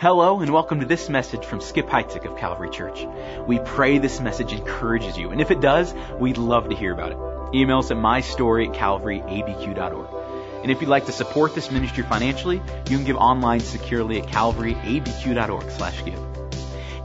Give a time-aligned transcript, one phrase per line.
[0.00, 3.04] Hello and welcome to this message from Skip Heitzig of Calvary Church.
[3.48, 7.10] We pray this message encourages you, and if it does, we'd love to hear about
[7.10, 7.56] it.
[7.56, 10.62] Email us at mystory at calvaryabq.org.
[10.62, 14.28] And if you'd like to support this ministry financially, you can give online securely at
[14.28, 16.20] calvaryabq.org slash give.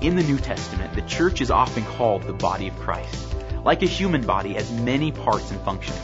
[0.01, 3.35] In the New Testament, the church is often called the body of Christ.
[3.63, 5.99] Like a human body has many parts and functions.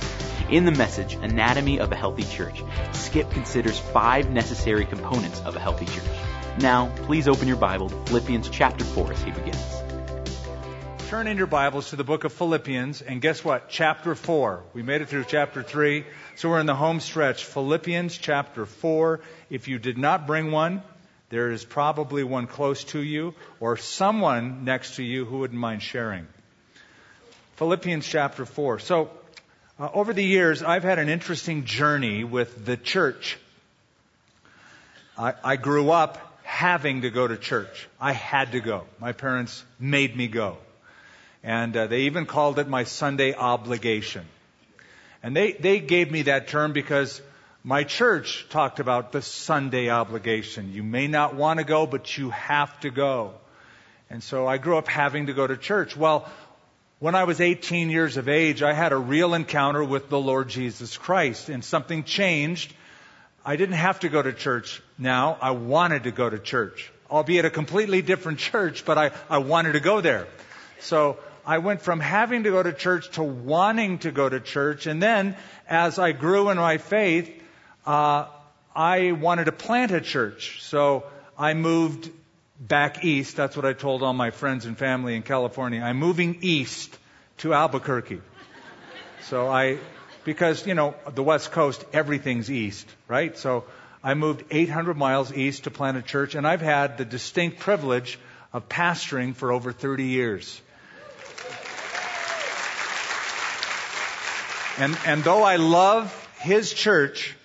[0.50, 2.64] In the message, Anatomy of a Healthy Church,
[2.94, 6.29] Skip considers five necessary components of a healthy church.
[6.62, 9.82] Now, please open your Bible to Philippians chapter 4 as he begins.
[11.08, 13.70] Turn in your Bibles to the book of Philippians, and guess what?
[13.70, 14.64] Chapter 4.
[14.74, 16.04] We made it through chapter 3,
[16.36, 17.46] so we're in the home stretch.
[17.46, 19.22] Philippians chapter 4.
[19.50, 20.82] If you did not bring one,
[21.30, 25.82] there is probably one close to you or someone next to you who wouldn't mind
[25.82, 26.28] sharing.
[27.56, 28.80] Philippians chapter 4.
[28.80, 29.12] So,
[29.80, 33.38] uh, over the years, I've had an interesting journey with the church.
[35.18, 37.88] I, I grew up having to go to church.
[38.02, 38.86] I had to go.
[39.00, 40.58] My parents made me go.
[41.44, 44.26] And uh, they even called it my Sunday obligation.
[45.22, 47.22] And they, they gave me that term because
[47.64, 50.74] my church talked about the Sunday obligation.
[50.74, 53.36] You may not want to go, but you have to go.
[54.10, 55.96] And so I grew up having to go to church.
[55.96, 56.28] Well,
[56.98, 60.50] when I was 18 years of age, I had a real encounter with the Lord
[60.50, 62.74] Jesus Christ, and something changed
[63.46, 65.38] I didn't have to go to church now.
[65.42, 69.74] I wanted to go to church, albeit a completely different church, but I, I wanted
[69.74, 70.28] to go there.
[70.82, 74.86] So I went from having to go to church to wanting to go to church.
[74.86, 75.36] And then
[75.68, 77.32] as I grew in my faith,
[77.86, 78.26] uh,
[78.76, 80.62] I wanted to plant a church.
[80.62, 81.06] So
[81.38, 82.12] I moved
[82.60, 83.36] back east.
[83.36, 85.82] That's what I told all my friends and family in California.
[85.82, 86.98] I'm moving east
[87.38, 88.22] to Albuquerque.
[89.24, 89.78] So I
[90.30, 93.36] because, you know, the West Coast, everything's east, right?
[93.36, 93.64] So
[94.04, 98.20] I moved 800 miles east to plant a church, and I've had the distinct privilege
[98.54, 100.62] of pastoring for over 30 years.
[104.78, 107.36] And, and though I love his church,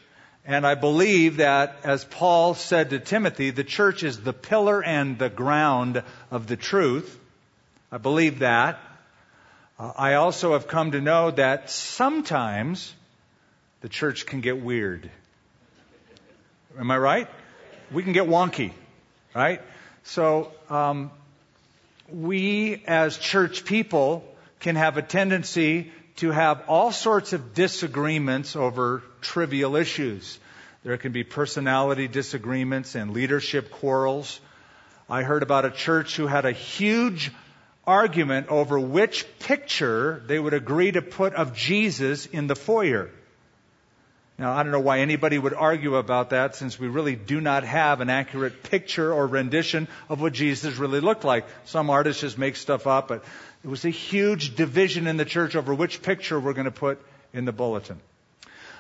[0.45, 5.19] and I believe that, as Paul said to Timothy, the church is the pillar and
[5.19, 7.19] the ground of the truth.
[7.91, 8.79] I believe that.
[9.77, 12.95] Uh, I also have come to know that sometimes
[13.81, 15.11] the church can get weird.
[16.79, 17.29] Am I right?
[17.91, 18.73] We can get wonky,
[19.35, 19.61] right?
[20.05, 21.11] So, um,
[22.09, 24.25] we as church people
[24.61, 30.39] can have a tendency to have all sorts of disagreements over trivial issues.
[30.85, 34.39] There can be personality disagreements and leadership quarrels.
[35.11, 37.33] I heard about a church who had a huge
[37.87, 43.11] argument over which picture they would agree to put of Jesus in the foyer.
[44.37, 47.63] Now, I don't know why anybody would argue about that since we really do not
[47.63, 51.47] have an accurate picture or rendition of what Jesus really looked like.
[51.67, 53.25] Some artists just make stuff up, but
[53.63, 57.01] it was a huge division in the church over which picture we're going to put
[57.33, 58.01] in the bulletin.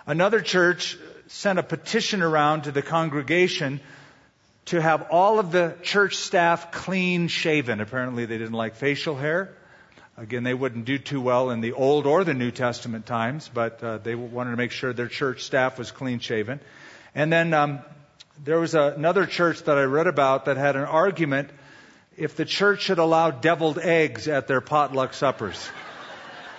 [0.07, 0.99] Another church
[1.29, 3.81] sent a petition around to the congregation
[4.67, 7.81] to have all of the church staff clean shaven.
[7.81, 9.55] Apparently, they didn't like facial hair.
[10.17, 13.83] Again, they wouldn't do too well in the Old or the New Testament times, but
[13.83, 16.61] uh, they wanted to make sure their church staff was clean shaven.
[17.15, 17.81] And then um,
[18.43, 21.51] there was a, another church that I read about that had an argument
[22.17, 25.69] if the church should allow deviled eggs at their potluck suppers.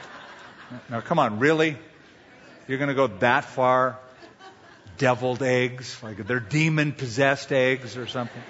[0.89, 1.77] now, come on, really?
[2.67, 3.99] You're going to go that far?
[4.97, 8.41] Deviled eggs, like they're demon possessed eggs or something.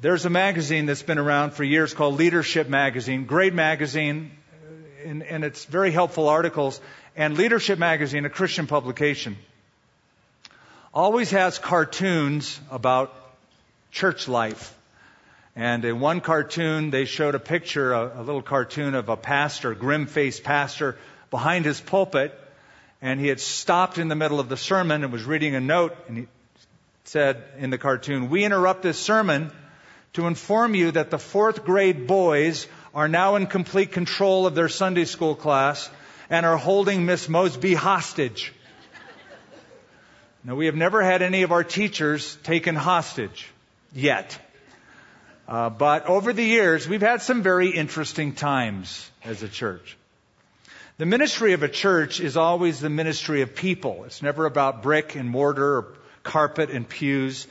[0.00, 3.26] There's a magazine that's been around for years called Leadership Magazine.
[3.26, 4.30] Great magazine,
[5.04, 6.80] and, and it's very helpful articles.
[7.16, 9.36] And Leadership Magazine, a Christian publication,
[10.94, 13.14] always has cartoons about
[13.90, 14.74] church life.
[15.54, 19.74] And in one cartoon, they showed a picture, a, a little cartoon of a pastor,
[19.74, 20.96] grim faced pastor,
[21.30, 22.38] behind his pulpit
[23.02, 25.96] and he had stopped in the middle of the sermon and was reading a note,
[26.08, 26.26] and he
[27.04, 29.50] said in the cartoon, We interrupt this sermon
[30.12, 34.68] to inform you that the fourth grade boys are now in complete control of their
[34.68, 35.88] Sunday school class
[36.28, 38.52] and are holding Miss Mosby hostage.
[40.42, 43.46] Now, we have never had any of our teachers taken hostage
[43.94, 44.38] yet.
[45.46, 49.96] Uh, but over the years, we've had some very interesting times as a church.
[51.00, 54.04] The ministry of a church is always the ministry of people.
[54.04, 55.94] It's never about brick and mortar or
[56.24, 57.46] carpet and pews.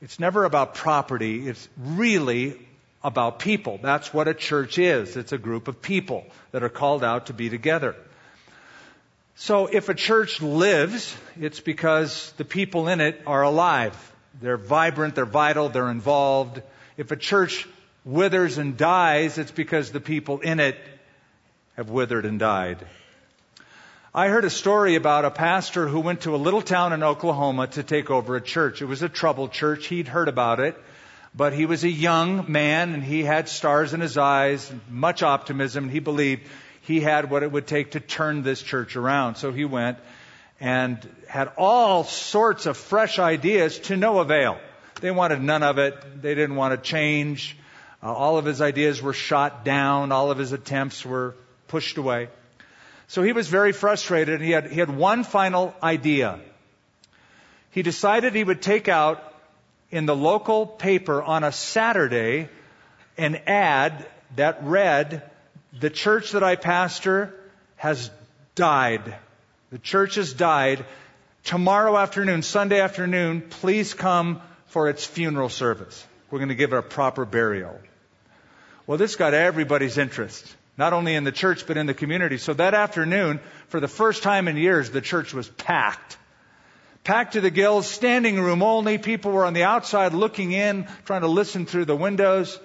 [0.00, 1.46] It's never about property.
[1.46, 2.66] It's really
[3.02, 3.78] about people.
[3.82, 5.18] That's what a church is.
[5.18, 7.94] It's a group of people that are called out to be together.
[9.34, 13.94] So if a church lives, it's because the people in it are alive.
[14.40, 16.62] they're vibrant, they're vital, they're involved.
[16.96, 17.68] If a church
[18.06, 20.78] withers and dies, it's because the people in it
[21.76, 22.86] have withered and died.
[24.14, 27.66] I heard a story about a pastor who went to a little town in Oklahoma
[27.68, 28.80] to take over a church.
[28.80, 29.88] It was a troubled church.
[29.88, 30.76] He'd heard about it,
[31.34, 35.88] but he was a young man and he had stars in his eyes, much optimism.
[35.88, 36.42] He believed
[36.82, 39.34] he had what it would take to turn this church around.
[39.34, 39.98] So he went
[40.60, 44.60] and had all sorts of fresh ideas to no avail.
[45.00, 46.22] They wanted none of it.
[46.22, 47.56] They didn't want to change.
[48.00, 50.12] Uh, all of his ideas were shot down.
[50.12, 51.34] All of his attempts were
[51.74, 52.28] pushed away.
[53.08, 54.40] So he was very frustrated.
[54.40, 56.38] He had, he had one final idea.
[57.72, 59.18] He decided he would take out
[59.90, 62.48] in the local paper on a Saturday
[63.18, 64.06] an ad
[64.36, 65.28] that read,
[65.80, 67.34] The church that I pastor
[67.74, 68.08] has
[68.54, 69.16] died.
[69.72, 70.84] The church has died.
[71.42, 76.06] Tomorrow afternoon, Sunday afternoon, please come for its funeral service.
[76.30, 77.80] We're going to give it a proper burial.
[78.86, 82.38] Well, this got everybody's interest not only in the church, but in the community.
[82.38, 86.16] So that afternoon, for the first time in years, the church was packed.
[87.04, 88.98] Packed to the gills, standing room only.
[88.98, 92.58] People were on the outside looking in, trying to listen through the windows.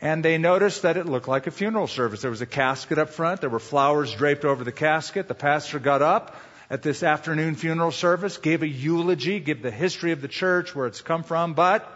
[0.00, 2.20] And they noticed that it looked like a funeral service.
[2.20, 3.40] There was a casket up front.
[3.40, 5.28] There were flowers draped over the casket.
[5.28, 6.36] The pastor got up
[6.70, 10.86] at this afternoon funeral service, gave a eulogy, gave the history of the church, where
[10.86, 11.88] it's come from, but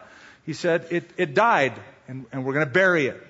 [0.44, 1.74] he said it, it died
[2.06, 3.22] and, and we're going to bury it.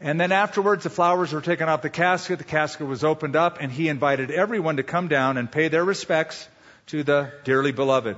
[0.00, 2.38] And then afterwards, the flowers were taken off the casket.
[2.38, 5.84] The casket was opened up, and he invited everyone to come down and pay their
[5.84, 6.48] respects
[6.86, 8.16] to the dearly beloved.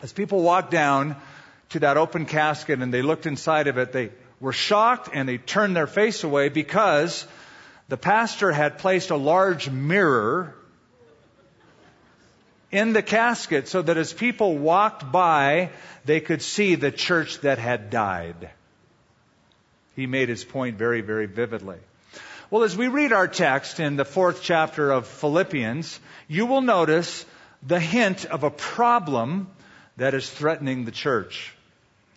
[0.00, 1.16] As people walked down
[1.70, 4.10] to that open casket and they looked inside of it, they
[4.40, 7.26] were shocked and they turned their face away because
[7.88, 10.54] the pastor had placed a large mirror
[12.70, 15.70] in the casket so that as people walked by,
[16.04, 18.50] they could see the church that had died.
[19.96, 21.78] He made his point very, very vividly.
[22.50, 25.98] Well, as we read our text in the fourth chapter of Philippians,
[26.28, 27.24] you will notice
[27.66, 29.48] the hint of a problem
[29.96, 31.54] that is threatening the church.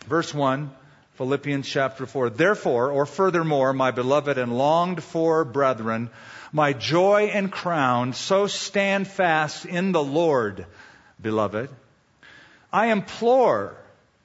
[0.06, 0.70] Verse 1,
[1.16, 2.30] Philippians chapter 4.
[2.30, 6.10] Therefore, or furthermore, my beloved and longed for brethren,
[6.52, 10.66] my joy and crown, so stand fast in the Lord,
[11.22, 11.70] beloved.
[12.74, 13.78] I implore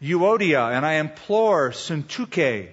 [0.03, 2.71] Euodia and I implore Syntyche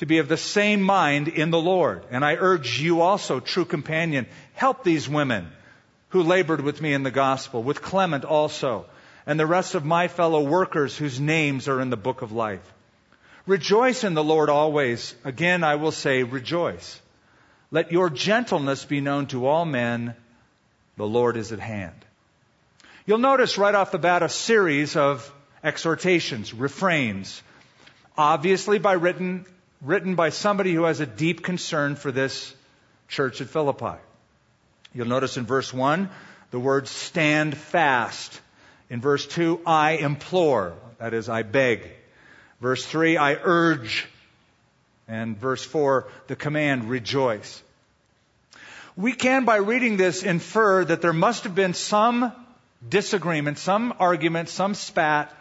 [0.00, 2.02] to be of the same mind in the Lord.
[2.10, 5.46] And I urge you also, true companion, help these women
[6.08, 8.86] who labored with me in the gospel, with Clement also,
[9.26, 12.62] and the rest of my fellow workers whose names are in the book of life.
[13.46, 15.14] Rejoice in the Lord always.
[15.22, 16.98] Again, I will say, rejoice.
[17.70, 20.14] Let your gentleness be known to all men.
[20.96, 22.06] The Lord is at hand.
[23.04, 25.30] You'll notice right off the bat a series of
[25.62, 27.42] exhortations, refrains,
[28.16, 29.44] obviously by written
[29.82, 32.54] written by somebody who has a deep concern for this
[33.08, 33.98] church at Philippi.
[34.94, 36.10] You'll notice in verse 1
[36.50, 38.40] the word stand fast.
[38.88, 40.74] In verse 2, I implore.
[40.98, 41.88] That is, I beg.
[42.60, 44.06] Verse 3, I urge.
[45.08, 47.62] And verse 4, the command, rejoice.
[48.96, 52.32] We can, by reading this, infer that there must have been some
[52.86, 55.34] disagreement, some argument, some spat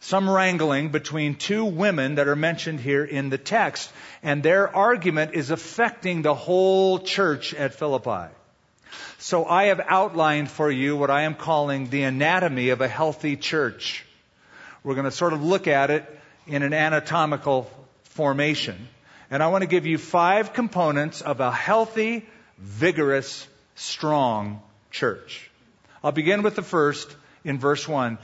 [0.00, 3.90] some wrangling between two women that are mentioned here in the text,
[4.22, 8.32] and their argument is affecting the whole church at Philippi.
[9.18, 13.36] So I have outlined for you what I am calling the anatomy of a healthy
[13.36, 14.04] church.
[14.82, 16.04] We're going to sort of look at it
[16.46, 17.70] in an anatomical
[18.04, 18.88] formation.
[19.30, 22.26] And I want to give you five components of a healthy,
[22.58, 25.50] vigorous, strong church.
[26.02, 27.14] I'll begin with the first
[27.44, 28.16] in verse 1.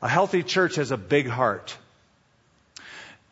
[0.00, 1.76] A healthy church has a big heart.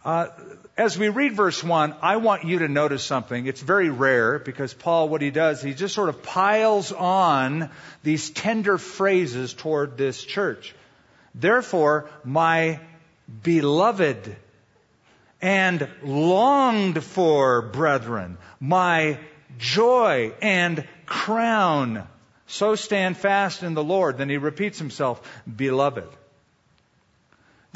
[0.05, 0.29] Uh,
[0.77, 3.47] as we read verse 1, I want you to notice something.
[3.47, 7.71] It's very rare because Paul, what he does, he just sort of piles on
[8.03, 10.75] these tender phrases toward this church.
[11.35, 12.81] Therefore, my
[13.43, 14.37] beloved
[15.41, 19.19] and longed for brethren, my
[19.59, 22.07] joy and crown,
[22.47, 24.19] so stand fast in the Lord.
[24.19, 25.21] Then he repeats himself,
[25.57, 26.09] beloved.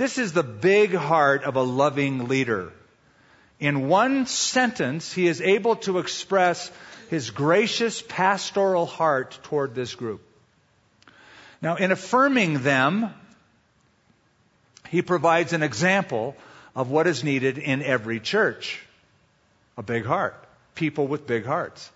[0.00, 2.72] This is the big heart of a loving leader.
[3.58, 6.72] In one sentence, he is able to express
[7.10, 10.22] his gracious pastoral heart toward this group.
[11.60, 13.12] Now, in affirming them,
[14.88, 16.34] he provides an example
[16.74, 18.80] of what is needed in every church.
[19.76, 20.42] A big heart.
[20.76, 21.90] People with big hearts.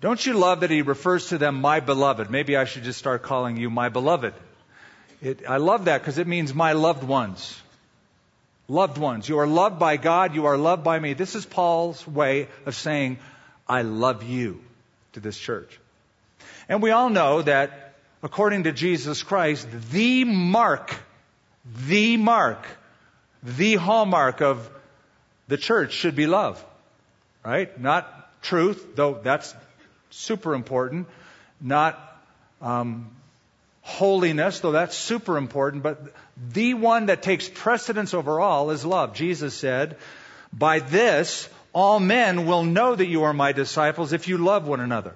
[0.00, 2.28] Don't you love that he refers to them, my beloved?
[2.28, 4.34] Maybe I should just start calling you my beloved.
[5.22, 7.60] It, I love that because it means my loved ones.
[8.68, 9.28] Loved ones.
[9.28, 10.34] You are loved by God.
[10.34, 11.12] You are loved by me.
[11.12, 13.18] This is Paul's way of saying,
[13.68, 14.62] I love you
[15.12, 15.78] to this church.
[16.68, 20.94] And we all know that according to Jesus Christ, the mark,
[21.86, 22.66] the mark,
[23.42, 24.70] the hallmark of
[25.48, 26.64] the church should be love.
[27.44, 27.78] Right?
[27.80, 29.54] Not truth, though that's
[30.10, 31.08] super important.
[31.60, 31.98] Not
[32.60, 33.10] um,
[33.90, 35.82] holiness, though that's super important.
[35.82, 36.00] But
[36.52, 39.14] the one that takes precedence over all is love.
[39.14, 39.96] Jesus said,
[40.52, 44.80] By this, all men will know that you are my disciples if you love one
[44.80, 45.14] another.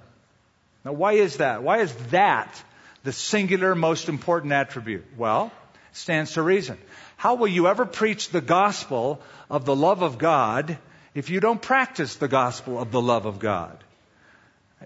[0.84, 1.62] Now, why is that?
[1.62, 2.62] Why is that
[3.04, 5.04] the singular most important attribute?
[5.16, 5.52] Well,
[5.90, 6.78] it stands to reason.
[7.16, 10.78] How will you ever preach the gospel of the love of God
[11.14, 13.83] if you don't practice the gospel of the love of God?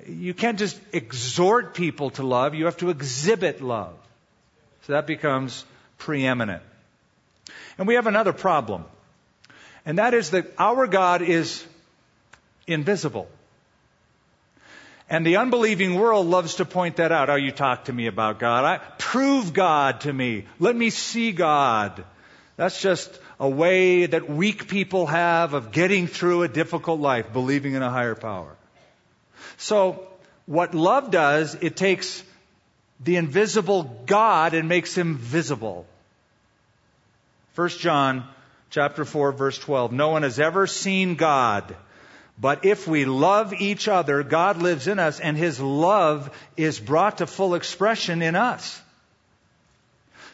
[0.08, 3.94] You can't just exhort people to love, you have to exhibit love.
[4.82, 5.64] So that becomes
[5.98, 6.62] preeminent.
[7.76, 8.84] And we have another problem,
[9.84, 11.64] and that is that our God is
[12.66, 13.28] invisible.
[15.10, 17.30] And the unbelieving world loves to point that out.
[17.30, 18.64] Oh, you talk to me about God.
[18.64, 20.44] I, prove God to me.
[20.58, 22.04] Let me see God.
[22.56, 27.72] That's just a way that weak people have of getting through a difficult life, believing
[27.72, 28.57] in a higher power.
[29.57, 30.07] So,
[30.47, 32.23] what love does, it takes
[33.00, 35.87] the invisible God and makes him visible.
[37.54, 38.25] 1 John
[38.71, 39.92] chapter 4 verse 12.
[39.92, 41.76] No one has ever seen God.
[42.40, 47.18] But if we love each other, God lives in us and his love is brought
[47.18, 48.80] to full expression in us.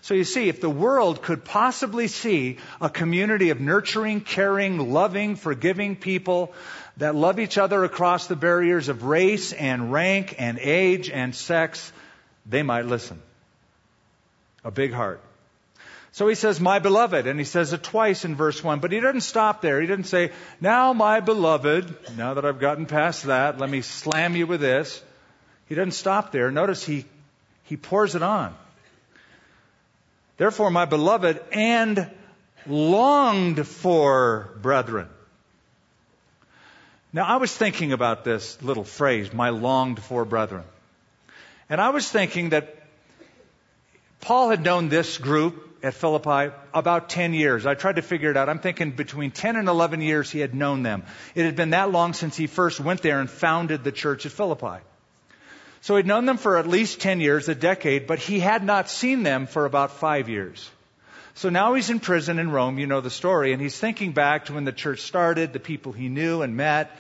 [0.02, 5.34] So you see, if the world could possibly see a community of nurturing, caring, loving,
[5.34, 6.52] forgiving people
[6.96, 11.92] that love each other across the barriers of race and rank and age and sex,
[12.46, 13.20] they might listen.
[14.64, 15.20] A big heart.
[16.12, 19.00] So he says, my beloved, and he says it twice in verse 1, but he
[19.00, 19.80] doesn't stop there.
[19.80, 24.36] He doesn't say, now my beloved, now that I've gotten past that, let me slam
[24.36, 25.02] you with this.
[25.66, 26.52] He doesn't stop there.
[26.52, 27.04] Notice he,
[27.64, 28.54] he pours it on.
[30.36, 32.08] Therefore, my beloved, and
[32.66, 35.08] longed for brethren.
[37.14, 40.64] Now, I was thinking about this little phrase, my longed for brethren.
[41.70, 42.76] And I was thinking that
[44.20, 47.66] Paul had known this group at Philippi about 10 years.
[47.66, 48.48] I tried to figure it out.
[48.48, 51.04] I'm thinking between 10 and 11 years he had known them.
[51.36, 54.32] It had been that long since he first went there and founded the church at
[54.32, 54.82] Philippi.
[55.82, 58.90] So he'd known them for at least 10 years, a decade, but he had not
[58.90, 60.68] seen them for about five years.
[61.34, 64.46] So now he's in prison in Rome, you know the story, and he's thinking back
[64.46, 66.96] to when the church started, the people he knew and met,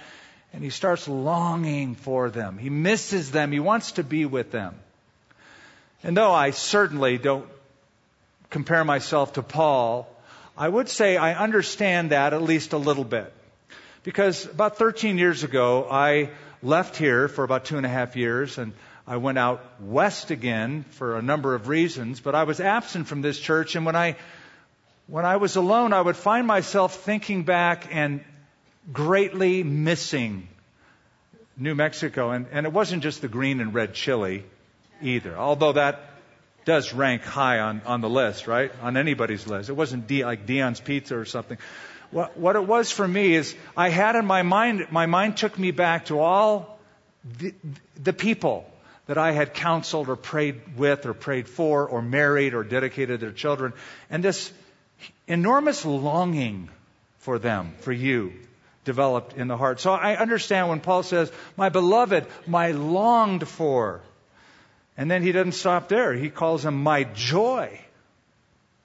[0.52, 2.58] and he starts longing for them.
[2.58, 3.52] He misses them.
[3.52, 4.74] He wants to be with them.
[6.02, 7.46] And though I certainly don't
[8.50, 10.08] compare myself to Paul,
[10.56, 13.32] I would say I understand that at least a little bit.
[14.02, 16.30] Because about 13 years ago, I
[16.62, 18.72] left here for about two and a half years and
[19.06, 23.20] I went out west again for a number of reasons, but I was absent from
[23.20, 24.16] this church and when I
[25.06, 28.24] when I was alone, I would find myself thinking back and
[28.92, 30.48] greatly missing
[31.56, 32.30] New Mexico.
[32.30, 34.44] And, and it wasn't just the green and red chili
[35.02, 36.00] either, although that
[36.64, 38.72] does rank high on, on the list, right?
[38.80, 39.68] On anybody's list.
[39.68, 41.58] It wasn't like Dion's Pizza or something.
[42.10, 45.58] What, what it was for me is I had in my mind, my mind took
[45.58, 46.78] me back to all
[47.38, 47.52] the,
[48.02, 48.70] the people
[49.06, 53.32] that I had counseled or prayed with or prayed for or married or dedicated their
[53.32, 53.72] children.
[54.10, 54.52] And this
[55.26, 56.70] enormous longing
[57.18, 58.32] for them, for you,
[58.84, 59.80] developed in the heart.
[59.80, 64.00] So I understand when Paul says, my beloved, my longed for.
[64.96, 66.14] And then he doesn't stop there.
[66.14, 67.78] He calls him my joy.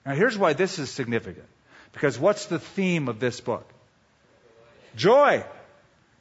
[0.05, 1.45] Now here's why this is significant.
[1.93, 3.67] Because what's the theme of this book?
[4.95, 5.43] Joy.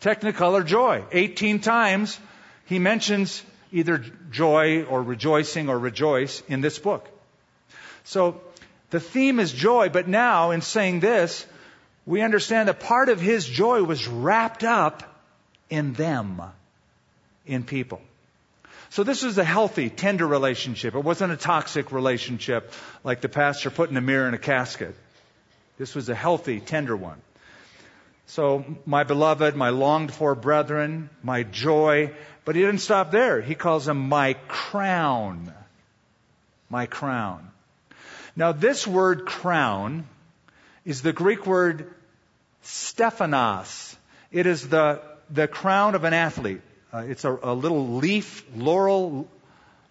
[0.00, 1.04] Technicolor joy.
[1.10, 2.18] 18 times
[2.66, 7.08] he mentions either joy or rejoicing or rejoice in this book.
[8.04, 8.40] So
[8.90, 11.46] the theme is joy, but now in saying this,
[12.06, 15.02] we understand that part of his joy was wrapped up
[15.68, 16.40] in them,
[17.46, 18.00] in people.
[18.90, 20.94] So this was a healthy, tender relationship.
[20.94, 22.72] It wasn't a toxic relationship
[23.04, 24.94] like the pastor putting a mirror in a casket.
[25.76, 27.20] This was a healthy, tender one.
[28.26, 32.12] So, my beloved, my longed for brethren, my joy.
[32.48, 33.42] But he didn't stop there.
[33.42, 35.52] He calls them my crown.
[36.70, 37.46] My crown.
[38.36, 40.06] Now, this word crown
[40.86, 41.92] is the Greek word
[42.62, 43.94] Stephanos.
[44.32, 46.62] It is the, the crown of an athlete.
[46.90, 49.28] Uh, it's a, a, little leaf, laurel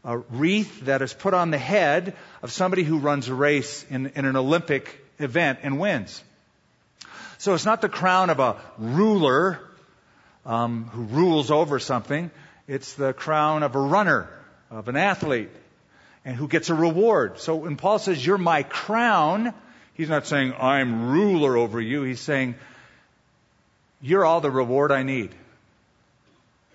[0.04, 4.08] a wreath that is put on the head of somebody who runs a race in,
[4.16, 6.24] in an Olympic event and wins.
[7.38, 9.60] So it's not the crown of a ruler
[10.44, 12.32] um, who rules over something.
[12.68, 14.30] It's the crown of a runner,
[14.70, 15.52] of an athlete,
[16.26, 17.40] and who gets a reward.
[17.40, 19.54] So when Paul says, You're my crown,
[19.94, 22.04] he's not saying, I'm ruler over you.
[22.04, 22.56] He's saying,
[24.02, 25.34] You're all the reward I need.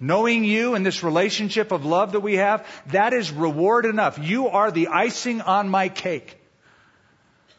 [0.01, 4.19] Knowing you and this relationship of love that we have, that is reward enough.
[4.19, 6.37] You are the icing on my cake.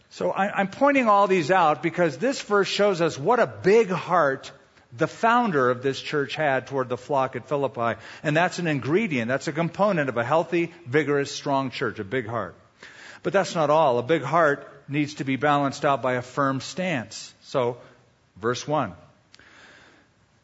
[0.10, 3.90] So I, am pointing all these out because this verse shows us what a big
[3.90, 4.52] heart
[4.96, 8.00] the founder of this church had toward the flock at Philippi.
[8.22, 12.28] And that's an ingredient, that's a component of a healthy, vigorous, strong church, a big
[12.28, 12.56] heart.
[13.24, 13.98] But that's not all.
[13.98, 17.34] A big heart needs to be balanced out by a firm stance.
[17.44, 17.78] So,
[18.38, 18.94] verse 1.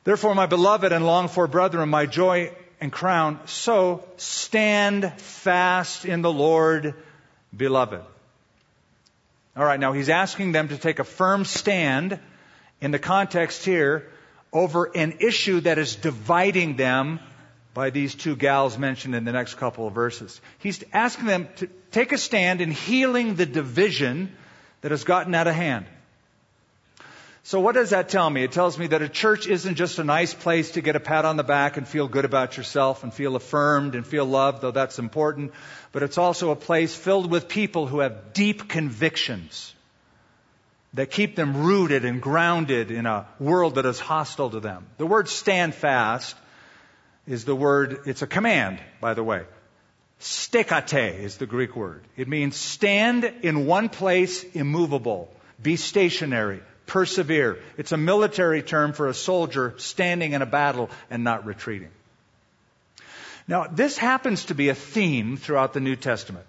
[0.04, 2.52] Therefore, my beloved and longed for brethren, my joy
[2.82, 6.96] and crown, so stand fast in the Lord,
[7.56, 8.02] beloved.
[9.58, 12.18] All right, now he's asking them to take a firm stand
[12.80, 14.10] in the context here
[14.52, 17.20] over an issue that is dividing them
[17.74, 20.42] by these two gals mentioned in the next couple of verses.
[20.58, 24.36] He's asking them to take a stand in healing the division
[24.82, 25.86] that has gotten out of hand.
[27.44, 28.44] So what does that tell me?
[28.44, 31.26] It tells me that a church isn't just a nice place to get a pat
[31.26, 34.72] on the back and feel good about yourself and feel affirmed and feel loved, though
[34.72, 35.54] that's important,
[35.92, 39.74] but it's also a place filled with people who have deep convictions
[40.94, 44.86] that keep them rooted and grounded in a world that is hostile to them.
[44.98, 46.36] The word stand fast
[47.28, 49.44] is the word, it's a command, by the way.
[50.20, 52.04] Stekate is the Greek word.
[52.18, 55.32] It means stand in one place immovable.
[55.62, 56.62] Be stationary.
[56.88, 57.60] Persevere.
[57.78, 61.92] It's a military term for a soldier standing in a battle and not retreating.
[63.48, 66.46] Now, this happens to be a theme throughout the New Testament.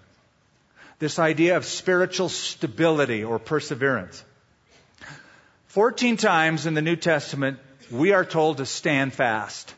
[0.99, 4.23] This idea of spiritual stability or perseverance.
[5.71, 7.57] 14 times in the New Testament,
[7.89, 9.73] we are told to stand fast,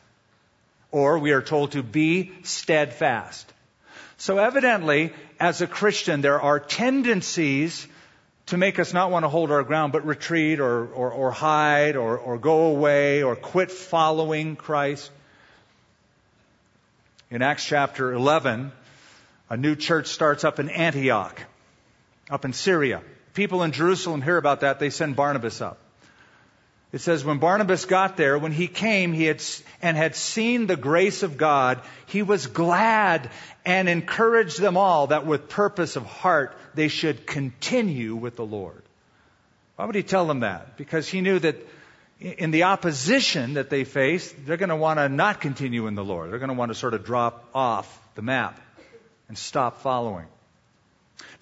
[0.89, 3.53] or we are told to be steadfast.
[4.17, 7.87] So evidently, as a Christian, there are tendencies
[8.47, 11.95] to make us not want to hold our ground, but retreat or, or, or hide
[11.95, 15.11] or, or go away or quit following Christ.
[17.29, 18.71] In Acts chapter 11,
[19.47, 21.39] a new church starts up in Antioch,
[22.31, 23.03] up in Syria.
[23.35, 25.77] People in Jerusalem hear about that, they send Barnabas up.
[26.93, 29.43] It says, when Barnabas got there, when he came he had,
[29.81, 33.31] and had seen the grace of God, he was glad
[33.65, 38.83] and encouraged them all that with purpose of heart they should continue with the Lord.
[39.75, 40.77] Why would he tell them that?
[40.77, 41.55] Because he knew that
[42.19, 46.05] in the opposition that they face, they're going to want to not continue in the
[46.05, 46.31] Lord.
[46.31, 48.61] They're going to want to sort of drop off the map
[49.29, 50.27] and stop following.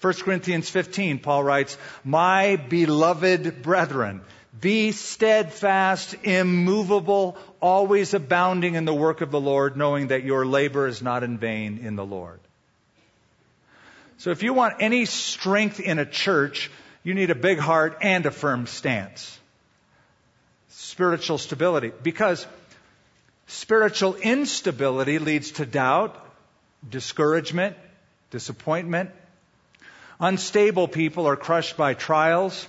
[0.00, 4.22] 1 Corinthians 15, Paul writes, My beloved brethren,
[4.60, 10.86] be steadfast, immovable, always abounding in the work of the Lord, knowing that your labor
[10.86, 12.40] is not in vain in the Lord.
[14.18, 16.70] So if you want any strength in a church,
[17.02, 19.38] you need a big heart and a firm stance.
[20.68, 21.90] Spiritual stability.
[22.02, 22.46] Because
[23.46, 26.14] spiritual instability leads to doubt,
[26.88, 27.76] discouragement,
[28.30, 29.10] disappointment.
[30.20, 32.68] Unstable people are crushed by trials,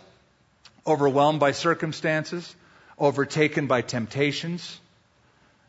[0.85, 2.55] overwhelmed by circumstances,
[2.97, 4.79] overtaken by temptations.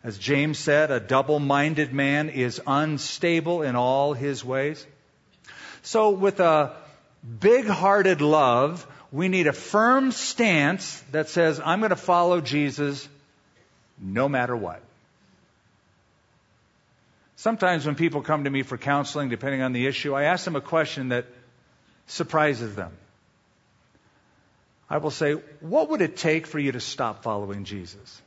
[0.03, 4.87] As James said, a double minded man is unstable in all his ways.
[5.83, 6.77] So, with a
[7.41, 13.09] big hearted love, we need a firm stance that says, I'm going to follow Jesus
[13.99, 14.83] no matter what.
[17.37, 20.57] Sometimes when people come to me for counseling, depending on the issue, I ask them
[20.57, 21.27] a question that
[22.07, 22.93] surprises them.
[24.89, 28.21] I will say, What would it take for you to stop following Jesus?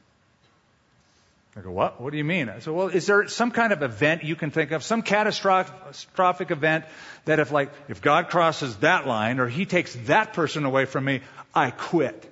[1.55, 1.99] I go, What?
[1.99, 2.49] What do you mean?
[2.49, 6.51] I said, Well, is there some kind of event you can think of, some catastrophic
[6.51, 6.85] event
[7.25, 11.05] that if, like, if God crosses that line or he takes that person away from
[11.05, 11.21] me,
[11.55, 12.31] I quit?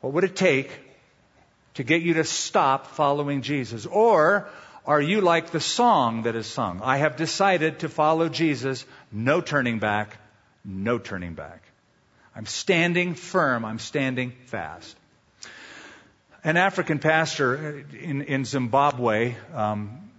[0.00, 0.70] What would it take
[1.74, 3.84] to get you to stop following Jesus?
[3.84, 4.48] Or
[4.86, 6.80] are you like the song that is sung?
[6.82, 10.16] I have decided to follow Jesus, no turning back,
[10.64, 11.62] no turning back.
[12.40, 13.66] I'm standing firm.
[13.66, 14.96] I'm standing fast.
[16.42, 20.10] An African pastor in, in Zimbabwe um,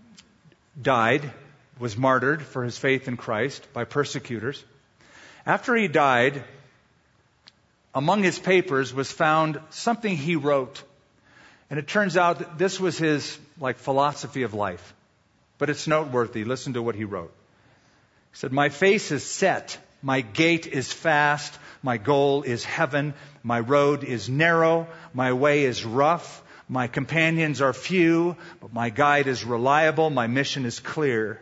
[0.79, 1.31] died,
[1.79, 4.63] was martyred for his faith in Christ by persecutors.
[5.47, 6.43] After he died,
[7.95, 10.83] among his papers was found something he wrote.
[11.71, 14.93] And it turns out that this was his like philosophy of life.
[15.57, 16.43] but it's noteworthy.
[16.43, 17.33] Listen to what he wrote.
[18.31, 23.13] He said, My face is set, my gait is fast, my goal is heaven,
[23.43, 29.27] my road is narrow, my way is rough, my companions are few, but my guide
[29.27, 31.41] is reliable, my mission is clear.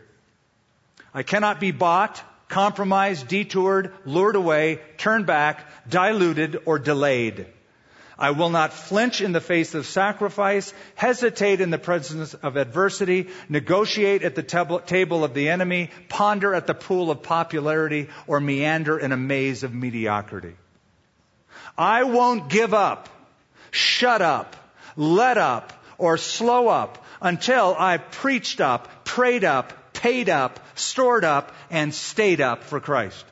[1.14, 7.46] I cannot be bought, compromised, detoured, lured away, turned back, diluted, or delayed.
[8.20, 13.28] I will not flinch in the face of sacrifice, hesitate in the presence of adversity,
[13.48, 14.42] negotiate at the
[14.86, 19.62] table of the enemy, ponder at the pool of popularity, or meander in a maze
[19.62, 20.54] of mediocrity.
[21.78, 23.08] I won't give up,
[23.70, 24.54] shut up,
[24.96, 31.54] let up, or slow up until I've preached up, prayed up, paid up, stored up,
[31.70, 33.24] and stayed up for Christ.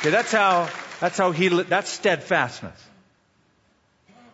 [0.00, 0.68] Okay, that's how,
[1.00, 2.80] that's how he, that's steadfastness.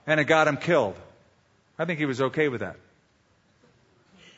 [0.06, 0.94] And it got him killed.
[1.78, 2.76] I think he was okay with that.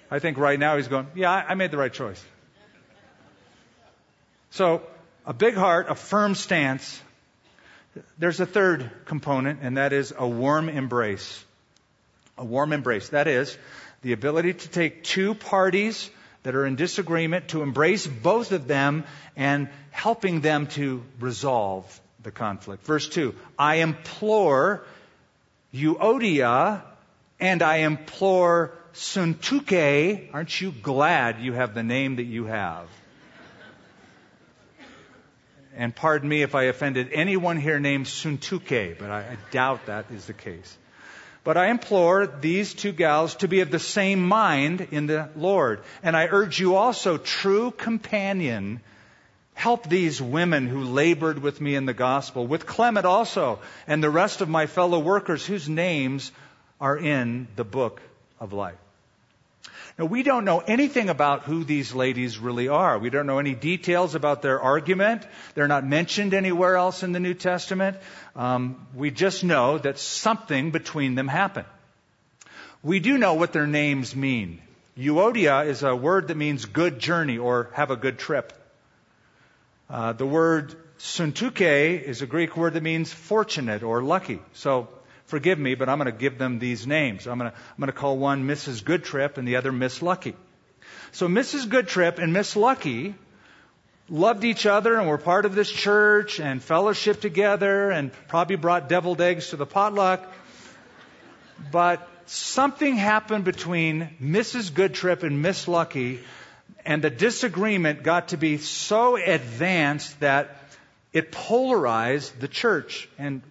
[0.09, 2.25] I think right now he's going, yeah, I made the right choice.
[4.51, 4.83] So,
[5.27, 7.03] a big heart, a firm stance.
[8.19, 11.45] There's a third component, and that is a warm embrace.
[12.39, 13.09] A warm embrace.
[13.09, 13.59] That is
[14.03, 16.09] the ability to take two parties
[16.47, 19.03] that are in disagreement, to embrace both of them
[19.35, 22.87] and helping them to resolve the conflict.
[22.87, 24.85] Verse 2 I implore
[25.75, 26.83] Euodia
[27.41, 30.29] and I implore Syntyche.
[30.33, 32.87] Aren't you glad you have the name that you have?
[35.75, 40.13] And pardon me if I offended anyone here named Syntyche, but I, I doubt that
[40.13, 40.79] is the case.
[41.47, 45.79] But I implore these two gals to be of the same mind in the Lord.
[46.03, 48.81] And I urge you also, true companion,
[49.55, 54.11] help these women who labored with me in the gospel, with Clement also, and the
[54.11, 56.33] rest of my fellow workers whose names
[56.81, 58.01] are in the book
[58.41, 58.75] of life.
[59.99, 62.99] Now, we don't know anything about who these ladies really are.
[62.99, 65.27] We don't know any details about their argument.
[65.55, 67.97] They're not mentioned anywhere else in the New Testament.
[68.35, 71.67] Um, we just know that something between them happened.
[72.83, 74.61] We do know what their names mean.
[74.99, 78.53] Euodia is a word that means good journey or have a good trip.
[79.89, 84.41] Uh, the word suntuke is a Greek word that means fortunate or lucky.
[84.55, 84.89] So
[85.27, 87.27] forgive me, but I'm going to give them these names.
[87.27, 88.83] I'm going to, I'm going to call one Mrs.
[88.83, 90.35] Goodtrip and the other Miss Lucky.
[91.13, 91.67] So Mrs.
[91.67, 93.15] Goodtrip and Miss Lucky
[94.09, 98.89] loved each other and were part of this church and fellowship together and probably brought
[98.89, 100.33] deviled eggs to the potluck.
[101.73, 104.71] But something happened between Mrs.
[104.71, 106.21] Goodtrip and Miss Lucky,
[106.85, 110.57] and the disagreement got to be so advanced that
[111.13, 113.09] it polarized the church.
[113.19, 113.43] And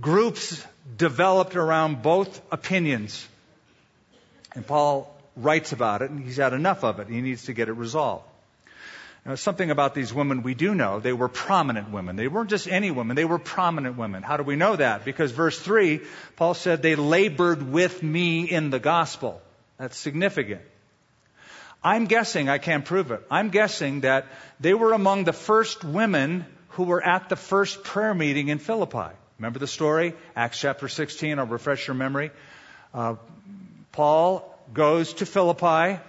[0.00, 0.64] groups
[0.96, 3.26] developed around both opinions.
[4.54, 7.08] And Paul writes about it, and he's had enough of it.
[7.08, 8.24] He needs to get it resolved.
[9.24, 11.00] Now, something about these women we do know.
[11.00, 12.16] They were prominent women.
[12.16, 14.22] They weren't just any women, they were prominent women.
[14.22, 15.04] How do we know that?
[15.04, 16.00] Because verse 3,
[16.36, 19.42] Paul said, They labored with me in the gospel.
[19.76, 20.62] That's significant.
[21.82, 24.26] I'm guessing, I can't prove it, I'm guessing that
[24.60, 29.14] they were among the first women who were at the first prayer meeting in Philippi.
[29.38, 30.14] Remember the story?
[30.34, 32.32] Acts chapter 16, I'll refresh your memory.
[32.92, 33.14] Uh,
[33.92, 36.00] Paul goes to Philippi.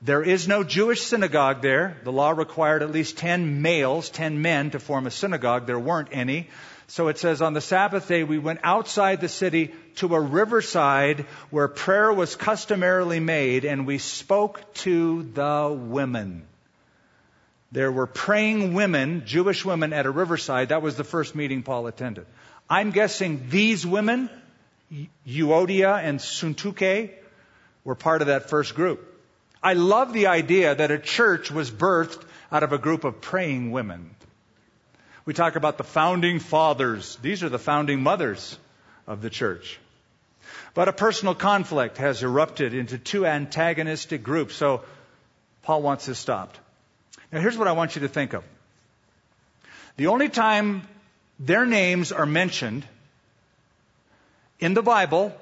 [0.00, 1.98] There is no Jewish synagogue there.
[2.04, 5.66] The law required at least 10 males, 10 men to form a synagogue.
[5.66, 6.48] There weren't any.
[6.86, 11.26] So it says on the Sabbath day, we went outside the city to a riverside
[11.50, 16.46] where prayer was customarily made and we spoke to the women.
[17.72, 20.70] There were praying women, Jewish women at a riverside.
[20.70, 22.24] That was the first meeting Paul attended.
[22.70, 24.30] I'm guessing these women,
[25.26, 27.10] Euodia and Syntyche,
[27.82, 29.06] were part of that first group.
[29.60, 33.72] I love the idea that a church was birthed out of a group of praying
[33.72, 34.14] women.
[35.24, 37.18] We talk about the founding fathers.
[37.20, 38.56] These are the founding mothers
[39.06, 39.80] of the church.
[40.72, 44.82] But a personal conflict has erupted into two antagonistic groups, so
[45.62, 46.58] Paul wants this stopped.
[47.32, 48.44] Now here's what I want you to think of.
[49.96, 50.82] The only time
[51.40, 52.84] their names are mentioned
[54.60, 55.34] in the Bible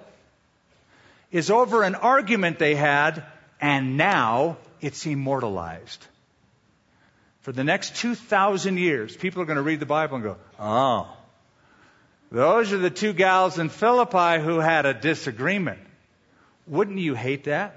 [1.32, 3.24] is over an argument they had,
[3.60, 6.06] and now it's immortalized.
[7.40, 11.08] For the next 2,000 years, people are going to read the Bible and go, oh,
[12.30, 15.80] those are the two gals in Philippi who had a disagreement.
[16.66, 17.74] Wouldn't you hate that?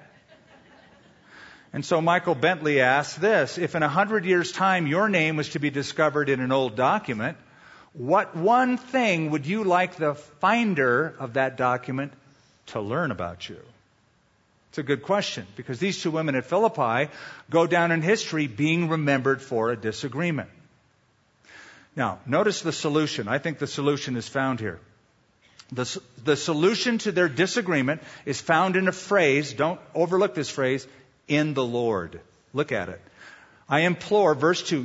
[1.74, 5.50] And so Michael Bentley asks this If in a hundred years' time your name was
[5.50, 7.38] to be discovered in an old document,
[7.94, 12.14] what one thing would you like the finder of that document
[12.68, 13.60] to learn about you?
[14.70, 17.12] It's a good question because these two women at Philippi
[17.50, 20.50] go down in history being remembered for a disagreement.
[21.94, 23.28] Now, notice the solution.
[23.28, 24.80] I think the solution is found here.
[25.74, 30.88] The, the solution to their disagreement is found in a phrase, don't overlook this phrase,
[31.28, 32.22] in the Lord.
[32.54, 33.02] Look at it.
[33.68, 34.84] I implore, verse 2,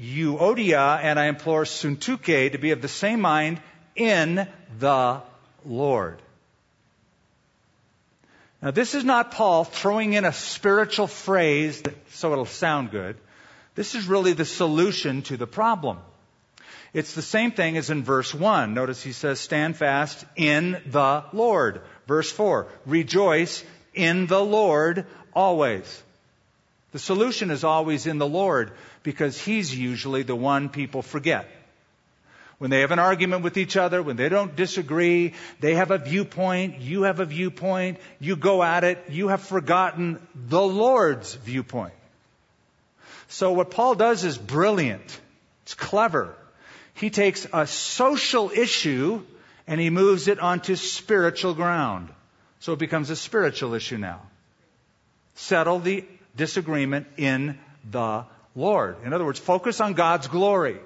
[0.00, 3.60] Euodia, and I implore Suntuke to be of the same mind
[3.96, 4.46] in
[4.78, 5.22] the
[5.64, 6.20] Lord.
[8.62, 13.16] Now, this is not Paul throwing in a spiritual phrase that, so it'll sound good.
[13.74, 15.98] This is really the solution to the problem.
[16.92, 18.74] It's the same thing as in verse 1.
[18.74, 21.82] Notice he says, stand fast in the Lord.
[22.06, 23.62] Verse 4, rejoice
[23.94, 26.02] in the Lord always.
[26.90, 28.72] The solution is always in the Lord
[29.08, 31.48] because He's usually the one people forget.
[32.58, 35.96] When they have an argument with each other, when they don't disagree, they have a
[35.96, 41.94] viewpoint, you have a viewpoint, you go at it, you have forgotten the Lord's viewpoint.
[43.28, 45.20] So what Paul does is brilliant.
[45.62, 46.34] It's clever.
[46.92, 49.22] He takes a social issue
[49.66, 52.10] and he moves it onto spiritual ground.
[52.60, 54.20] So it becomes a spiritual issue now.
[55.34, 56.04] Settle the
[56.36, 57.58] disagreement in
[57.90, 58.26] the
[58.58, 58.96] Lord.
[59.04, 60.78] In other words, focus on God's glory.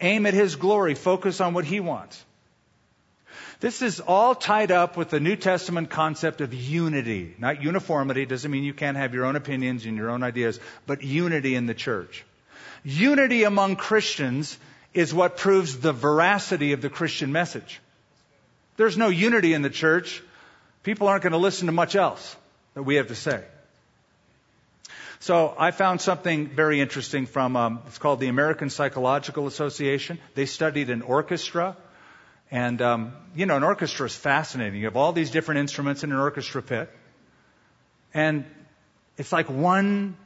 [0.00, 0.94] Aim at His glory.
[0.94, 2.22] Focus on what He wants.
[3.60, 7.34] This is all tied up with the New Testament concept of unity.
[7.38, 11.02] Not uniformity, doesn't mean you can't have your own opinions and your own ideas, but
[11.02, 12.24] unity in the church.
[12.84, 14.58] Unity among Christians
[14.92, 17.80] is what proves the veracity of the Christian message.
[18.76, 20.22] There's no unity in the church.
[20.82, 22.36] People aren't going to listen to much else
[22.74, 23.42] that we have to say.
[25.24, 30.18] So I found something very interesting from, um, it's called the American Psychological Association.
[30.34, 31.78] They studied an orchestra.
[32.50, 34.80] And, um, you know, an orchestra is fascinating.
[34.80, 36.90] You have all these different instruments in an orchestra pit.
[38.12, 38.44] And
[39.16, 40.18] it's like one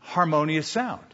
[0.00, 1.06] harmonious sound.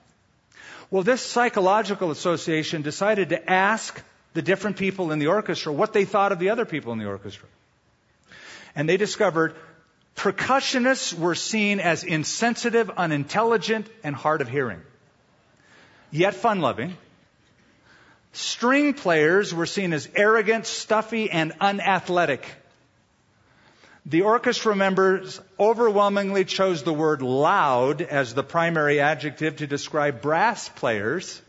[0.90, 6.06] Well, this psychological association decided to ask the different people in the orchestra what they
[6.06, 7.46] thought of the other people in the orchestra.
[8.74, 9.54] And they discovered
[10.20, 14.82] percussionists were seen as insensitive, unintelligent, and hard of hearing,
[16.10, 16.94] yet fun loving.
[18.32, 22.44] String players were seen as arrogant, stuffy, and unathletic.
[24.04, 30.68] The orchestra members overwhelmingly chose the word loud as the primary adjective to describe brass
[30.68, 31.40] players.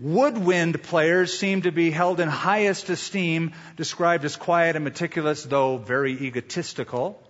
[0.00, 5.76] Woodwind players seem to be held in highest esteem, described as quiet and meticulous, though
[5.76, 7.22] very egotistical.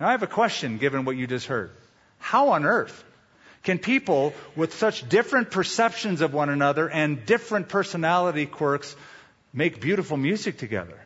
[0.00, 1.70] Now I have a question given what you just heard.
[2.18, 3.04] How on earth
[3.62, 8.96] can people with such different perceptions of one another and different personality quirks
[9.52, 10.98] make beautiful music together?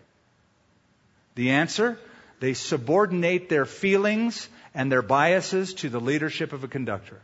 [1.34, 1.98] The answer?
[2.40, 7.20] They subordinate their feelings and their biases to the leadership of a conductor.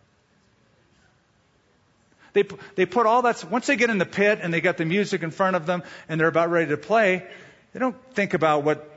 [2.34, 2.44] They,
[2.74, 5.22] they put all that, once they get in the pit and they got the music
[5.22, 7.26] in front of them and they're about ready to play,
[7.72, 8.90] they don't think about what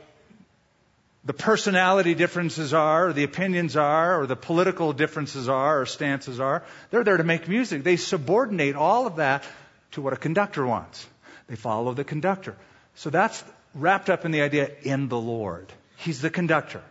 [1.23, 6.39] the personality differences are, or the opinions are, or the political differences are, or stances
[6.39, 6.63] are.
[6.89, 7.83] They're there to make music.
[7.83, 9.43] They subordinate all of that
[9.91, 11.05] to what a conductor wants.
[11.47, 12.55] They follow the conductor.
[12.95, 13.43] So that's
[13.75, 15.71] wrapped up in the idea in the Lord.
[15.97, 16.81] He's the conductor.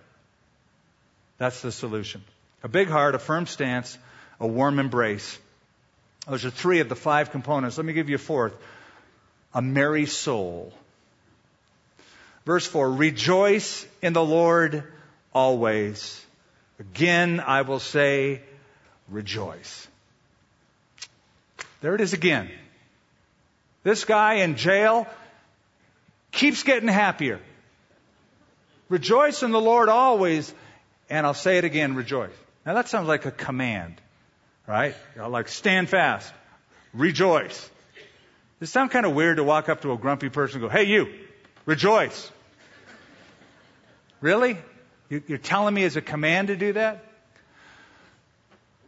[1.39, 2.23] That's the solution.
[2.63, 3.97] A big heart, a firm stance,
[4.39, 5.39] a warm embrace,
[6.29, 7.77] those are three of the five components.
[7.77, 8.55] Let me give you a fourth.
[9.55, 10.73] A merry soul.
[12.45, 14.85] Verse 4 Rejoice in the Lord
[15.33, 16.25] always.
[16.79, 18.43] Again, I will say,
[19.09, 19.89] rejoice.
[21.81, 22.51] There it is again.
[23.83, 25.07] This guy in jail
[26.33, 27.41] keeps getting happier.
[28.89, 30.53] Rejoice in the Lord always.
[31.09, 32.33] And I'll say it again, rejoice.
[32.65, 34.01] Now that sounds like a command.
[34.67, 34.95] Right?
[35.17, 36.33] Like stand fast.
[36.93, 37.71] Rejoice.
[38.59, 40.77] Does it sound kind of weird to walk up to a grumpy person and go,
[40.77, 41.09] hey you,
[41.67, 42.31] rejoice?
[44.21, 44.57] Really?
[45.09, 47.05] You're telling me as a command to do that?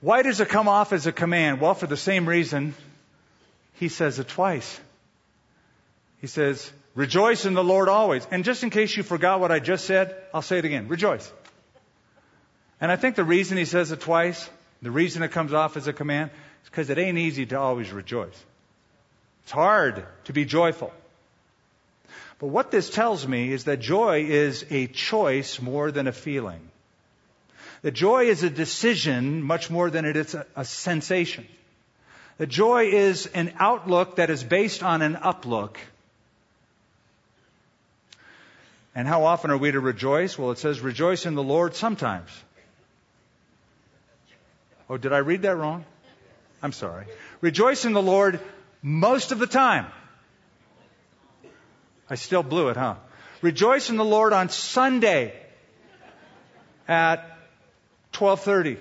[0.00, 1.60] Why does it come off as a command?
[1.60, 2.74] Well, for the same reason
[3.74, 4.80] he says it twice.
[6.20, 8.26] He says, rejoice in the Lord always.
[8.30, 10.88] And just in case you forgot what I just said, I'll say it again.
[10.88, 11.30] Rejoice.
[12.80, 14.48] And I think the reason he says it twice
[14.82, 16.30] the reason it comes off as a command
[16.62, 18.44] is because it ain't easy to always rejoice.
[19.42, 20.92] It's hard to be joyful.
[22.38, 26.60] But what this tells me is that joy is a choice more than a feeling.
[27.82, 31.46] That joy is a decision much more than it is a, a sensation.
[32.38, 35.76] That joy is an outlook that is based on an uplook.
[38.94, 40.38] And how often are we to rejoice?
[40.38, 42.30] Well, it says rejoice in the Lord sometimes.
[44.88, 45.84] Oh, did I read that wrong?
[46.62, 47.06] I'm sorry.
[47.40, 48.40] Rejoice in the Lord
[48.82, 49.86] most of the time.
[52.10, 52.96] I still blew it, huh?
[53.42, 55.34] Rejoice in the Lord on Sunday
[56.88, 57.38] at
[58.12, 58.78] 12:30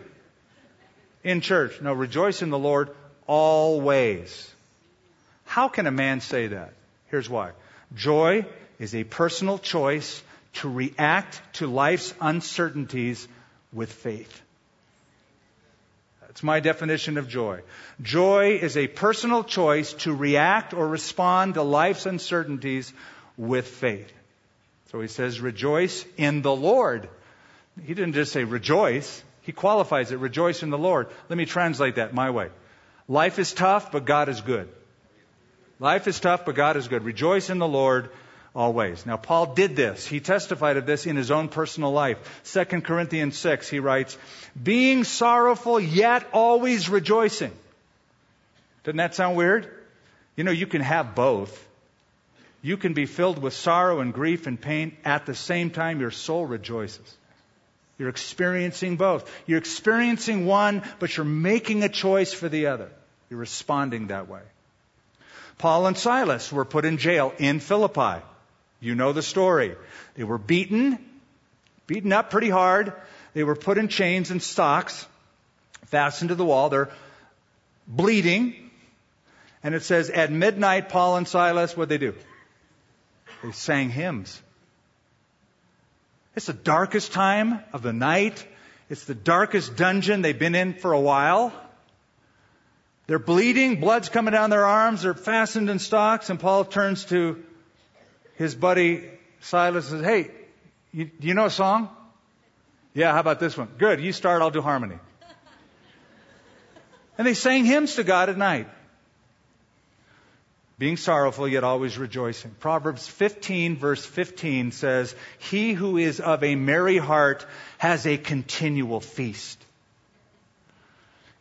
[1.24, 1.82] in church.
[1.82, 2.90] No, rejoice in the Lord
[3.28, 4.50] always.
[5.46, 6.74] How can a man say that?
[7.08, 7.52] Here's why.
[7.94, 8.46] Joy
[8.80, 10.22] is a personal choice
[10.54, 13.28] to react to life's uncertainties
[13.72, 14.42] with faith.
[16.38, 17.62] That's my definition of joy.
[18.00, 22.94] Joy is a personal choice to react or respond to life's uncertainties
[23.38, 24.14] with faith.
[24.92, 27.10] So he says, rejoice in the Lord.
[27.84, 29.24] He didn't just say rejoice.
[29.42, 31.08] He qualifies it, rejoice in the Lord.
[31.28, 32.52] Let me translate that my way.
[33.08, 34.70] Life is tough, but God is good.
[35.80, 37.04] Life is tough, but God is good.
[37.04, 38.12] Rejoice in the Lord
[38.58, 39.06] always.
[39.06, 40.06] Now, Paul did this.
[40.06, 42.18] He testified of this in his own personal life.
[42.52, 44.18] 2 Corinthians 6, he writes,
[44.62, 47.52] being sorrowful, yet always rejoicing.
[48.84, 49.72] Doesn't that sound weird?
[50.36, 51.66] You know, you can have both.
[52.64, 56.12] You can be filled with sorrow and grief and pain at the same time your
[56.12, 57.16] soul rejoices.
[58.00, 59.32] You're experiencing both.
[59.46, 62.90] You're experiencing one, but you're making a choice for the other.
[63.30, 64.42] You're responding that way.
[65.60, 68.24] Paul and Silas were put in jail in Philippi.
[68.80, 69.76] You know the story.
[70.16, 71.00] They were beaten,
[71.88, 72.94] beaten up pretty hard.
[73.34, 75.08] They were put in chains and stocks,
[75.86, 76.70] fastened to the wall.
[76.70, 76.90] They're
[77.88, 78.72] bleeding.
[79.64, 82.14] And it says, at midnight, Paul and Silas, what they do?
[83.44, 84.42] They sang hymns.
[86.36, 88.46] It's the darkest time of the night.
[88.90, 91.52] It's the darkest dungeon they've been in for a while.
[93.08, 97.42] They're bleeding, blood's coming down their arms, they're fastened in stocks, and Paul turns to
[98.38, 99.10] his buddy
[99.42, 100.32] Silas says, Hey,
[100.92, 101.90] you, do you know a song?
[102.94, 103.70] Yeah, how about this one?
[103.78, 104.98] Good, you start, I'll do harmony.
[107.18, 108.70] And they sang hymns to God at night.
[110.80, 112.52] Being sorrowful, yet always rejoicing.
[112.60, 117.46] Proverbs 15, verse 15 says, He who is of a merry heart
[117.80, 119.60] has a continual feast.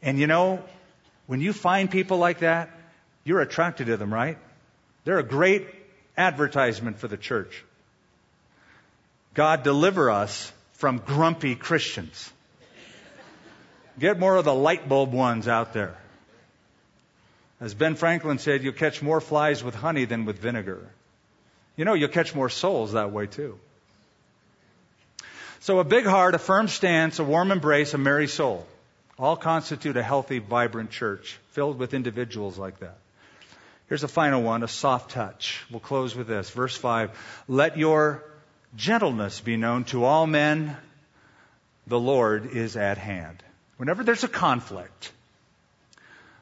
[0.01, 0.63] And you know,
[1.27, 2.71] when you find people like that,
[3.25, 4.39] you're attracted to them, right?
[5.05, 5.67] They're a great
[6.17, 7.65] advertisement for the church.
[9.35, 12.33] God deliver us from grumpy Christians.
[13.99, 15.97] Get more of the light bulb ones out there.
[17.61, 20.87] As Ben Franklin said, you'll catch more flies with honey than with vinegar.
[21.77, 23.59] You know, you'll catch more souls that way too.
[25.61, 28.67] So a big heart, a firm stance, a warm embrace, a merry soul
[29.19, 32.99] all constitute a healthy, vibrant church filled with individuals like that.
[33.89, 35.65] Here's a final one, a soft touch.
[35.71, 36.51] We'll close with this.
[36.51, 37.11] Verse 5.
[37.47, 38.25] Let your
[38.75, 40.77] gentleness be known to all men.
[41.87, 43.43] The Lord is at hand.
[43.77, 45.13] Whenever there's a conflict,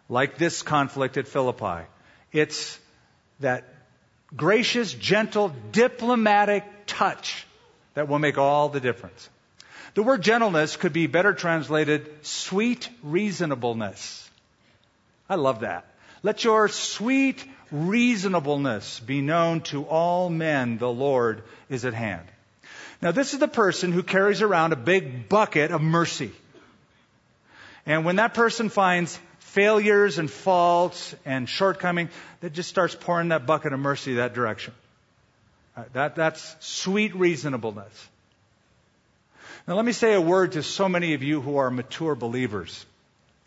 [0.09, 1.87] like this conflict at Philippi,
[2.33, 2.79] it's
[3.41, 3.65] that
[4.35, 7.47] gracious, gentle, diplomatic touch
[7.93, 9.29] that will make all the difference.
[9.95, 14.29] The word gentleness could be better translated sweet reasonableness.
[15.29, 15.94] I love that.
[16.25, 20.79] Let your sweet reasonableness be known to all men.
[20.79, 22.27] The Lord is at hand.
[23.03, 26.33] Now, this is the person who carries around a big bucket of mercy.
[27.85, 32.09] And when that person finds failures and faults and shortcoming,
[32.41, 34.73] that just starts pouring that bucket of mercy that direction.
[35.77, 38.09] Uh, that, that's sweet reasonableness.
[39.69, 42.87] Now, let me say a word to so many of you who are mature believers.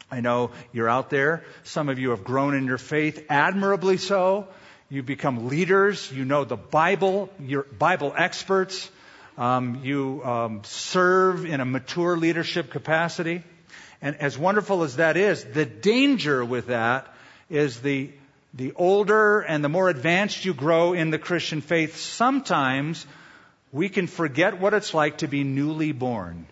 [0.10, 1.44] I know you're out there.
[1.64, 4.48] Some of you have grown in your faith, admirably so.
[4.90, 6.10] You become leaders.
[6.12, 7.30] You know the Bible.
[7.40, 8.90] You're Bible experts.
[9.38, 13.44] Um, you um, serve in a mature leadership capacity.
[14.02, 17.14] And as wonderful as that is, the danger with that
[17.50, 18.12] is the
[18.54, 23.06] the older and the more advanced you grow in the Christian faith, sometimes
[23.72, 26.48] we can forget what it's like to be newly born.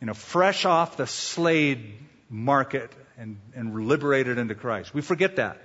[0.00, 1.92] You know, fresh off the slave
[2.30, 4.94] market and, and liberated into Christ.
[4.94, 5.60] We forget that.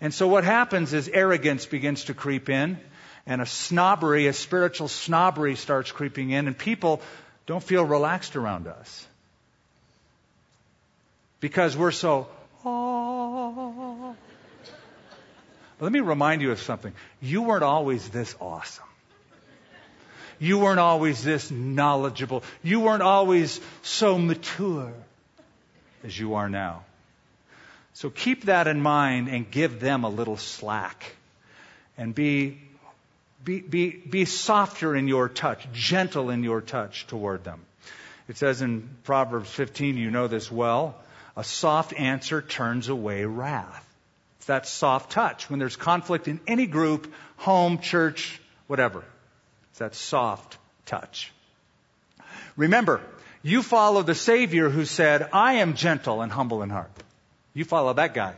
[0.00, 2.78] And so what happens is arrogance begins to creep in
[3.26, 7.02] and a snobbery, a spiritual snobbery starts creeping in and people
[7.46, 9.06] don't feel relaxed around us.
[11.40, 12.28] Because we're so.
[15.78, 16.94] Let me remind you of something.
[17.20, 18.84] You weren't always this awesome.
[20.38, 22.42] You weren't always this knowledgeable.
[22.62, 24.92] You weren't always so mature
[26.04, 26.84] as you are now.
[27.94, 31.14] So keep that in mind and give them a little slack
[31.96, 32.60] and be
[33.46, 37.60] Be, be, be softer in your touch, gentle in your touch toward them.
[38.28, 40.96] It says in Proverbs 15, you know this well,
[41.36, 43.86] a soft answer turns away wrath.
[44.38, 45.48] It's that soft touch.
[45.48, 49.04] When there's conflict in any group, home, church, whatever,
[49.70, 51.32] it's that soft touch.
[52.56, 53.00] Remember,
[53.46, 56.90] you follow the Savior who said, I am gentle and humble in heart.
[57.54, 58.34] You follow that guy.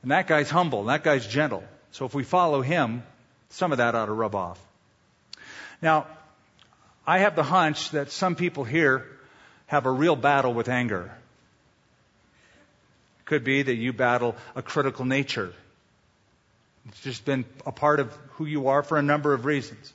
[0.00, 1.62] And that guy's humble, and that guy's gentle.
[1.90, 3.02] So if we follow him,
[3.50, 4.58] some of that ought to rub off.
[5.82, 6.06] Now,
[7.06, 9.06] I have the hunch that some people here
[9.66, 11.12] have a real battle with anger.
[13.20, 15.52] It could be that you battle a critical nature.
[16.88, 19.92] It's just been a part of who you are for a number of reasons.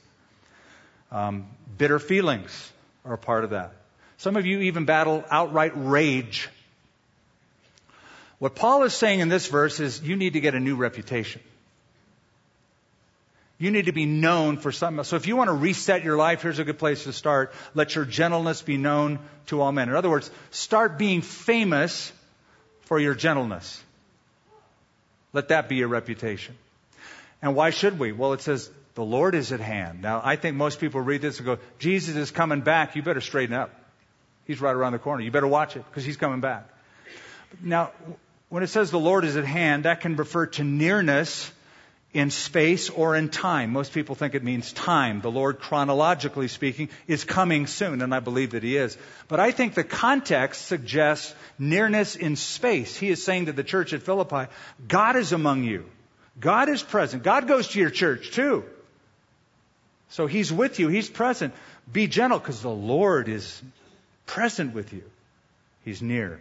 [1.11, 2.71] Um, bitter feelings
[3.03, 3.80] are a part of that.
[4.21, 6.47] Some of you even battle outright rage.
[8.37, 11.41] What Paul is saying in this verse is you need to get a new reputation.
[13.57, 15.03] You need to be known for something.
[15.05, 17.51] So if you want to reset your life, here's a good place to start.
[17.73, 19.17] Let your gentleness be known
[19.47, 19.89] to all men.
[19.89, 22.13] In other words, start being famous
[22.81, 23.83] for your gentleness.
[25.33, 26.53] Let that be your reputation.
[27.41, 28.11] And why should we?
[28.11, 30.03] Well, it says the Lord is at hand.
[30.03, 32.95] Now, I think most people read this and go, Jesus is coming back.
[32.95, 33.80] You better straighten up.
[34.51, 35.23] He's right around the corner.
[35.23, 36.67] You better watch it because he's coming back.
[37.61, 37.91] Now,
[38.49, 41.49] when it says the Lord is at hand, that can refer to nearness
[42.13, 43.71] in space or in time.
[43.71, 45.21] Most people think it means time.
[45.21, 48.97] The Lord, chronologically speaking, is coming soon, and I believe that He is.
[49.29, 52.97] But I think the context suggests nearness in space.
[52.97, 54.51] He is saying to the church at Philippi,
[54.85, 55.85] God is among you.
[56.37, 57.23] God is present.
[57.23, 58.65] God goes to your church too.
[60.09, 60.89] So He's with you.
[60.89, 61.53] He's present.
[61.89, 63.61] Be gentle because the Lord is
[64.25, 65.03] present with you.
[65.83, 66.39] He's near.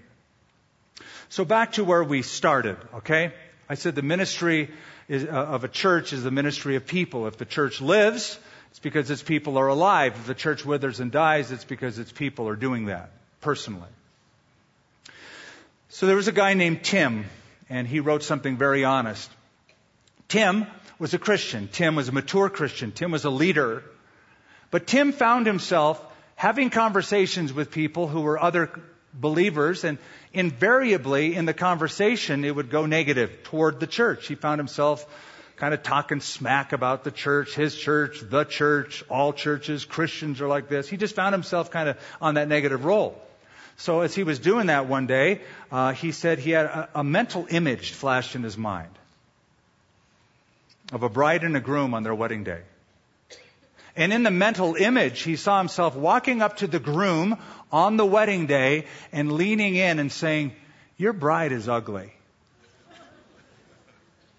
[1.29, 3.33] So back to where we started, okay?
[3.69, 4.71] I said the ministry
[5.09, 7.27] is, uh, of a church is the ministry of people.
[7.27, 8.39] If the church lives,
[8.71, 10.15] it's because its people are alive.
[10.17, 13.11] If the church withers and dies, it's because its people are doing that
[13.41, 13.89] personally.
[15.89, 17.25] So there was a guy named Tim,
[17.69, 19.31] and he wrote something very honest.
[20.29, 20.67] Tim
[20.99, 21.69] was a Christian.
[21.69, 22.93] Tim was a mature Christian.
[22.93, 23.83] Tim was a leader.
[24.71, 26.01] But Tim found himself
[26.41, 28.71] having conversations with people who were other
[29.13, 29.99] believers, and
[30.33, 34.27] invariably in the conversation it would go negative toward the church.
[34.27, 35.05] He found himself
[35.57, 40.49] kind of talking smack about the church, his church, the church, all churches, Christians are
[40.49, 40.89] like this.
[40.89, 43.21] He just found himself kind of on that negative role.
[43.77, 47.05] So as he was doing that one day, uh, he said he had a, a
[47.05, 48.99] mental image flashed in his mind
[50.91, 52.63] of a bride and a groom on their wedding day.
[53.97, 57.37] And in the mental image, he saw himself walking up to the groom
[57.73, 60.53] on the wedding day and leaning in and saying,
[60.97, 62.13] Your bride is ugly.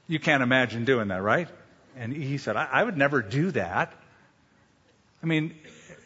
[0.07, 1.47] You can't imagine doing that, right?
[1.95, 3.93] And he said, I, I would never do that.
[5.23, 5.55] I mean,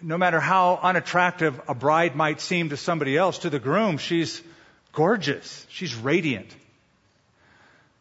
[0.01, 4.41] no matter how unattractive a bride might seem to somebody else, to the groom, she's
[4.91, 5.65] gorgeous.
[5.69, 6.55] She's radiant.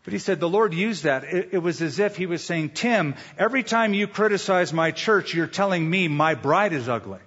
[0.04, 1.24] But he said the Lord used that.
[1.24, 5.32] It, it, was as if he was saying, Tim, every time you criticize my church,
[5.34, 7.20] you're telling me my bride is ugly.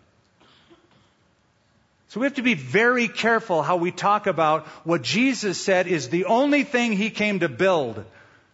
[2.09, 6.09] So we have to be very careful how we talk about what Jesus said is
[6.09, 8.05] the only thing he came to build,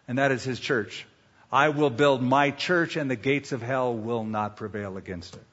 [0.07, 1.05] and that is his church.
[1.51, 5.43] I will build my church and the gates of hell will not prevail against it.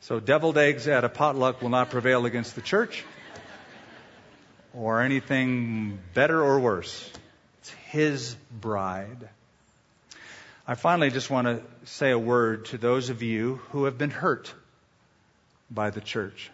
[0.00, 3.02] So deviled eggs at a potluck will not prevail against the church
[4.74, 7.10] or anything better or worse.
[7.94, 9.28] His bride.
[10.66, 14.10] I finally just want to say a word to those of you who have been
[14.10, 14.52] hurt
[15.70, 16.50] by the church.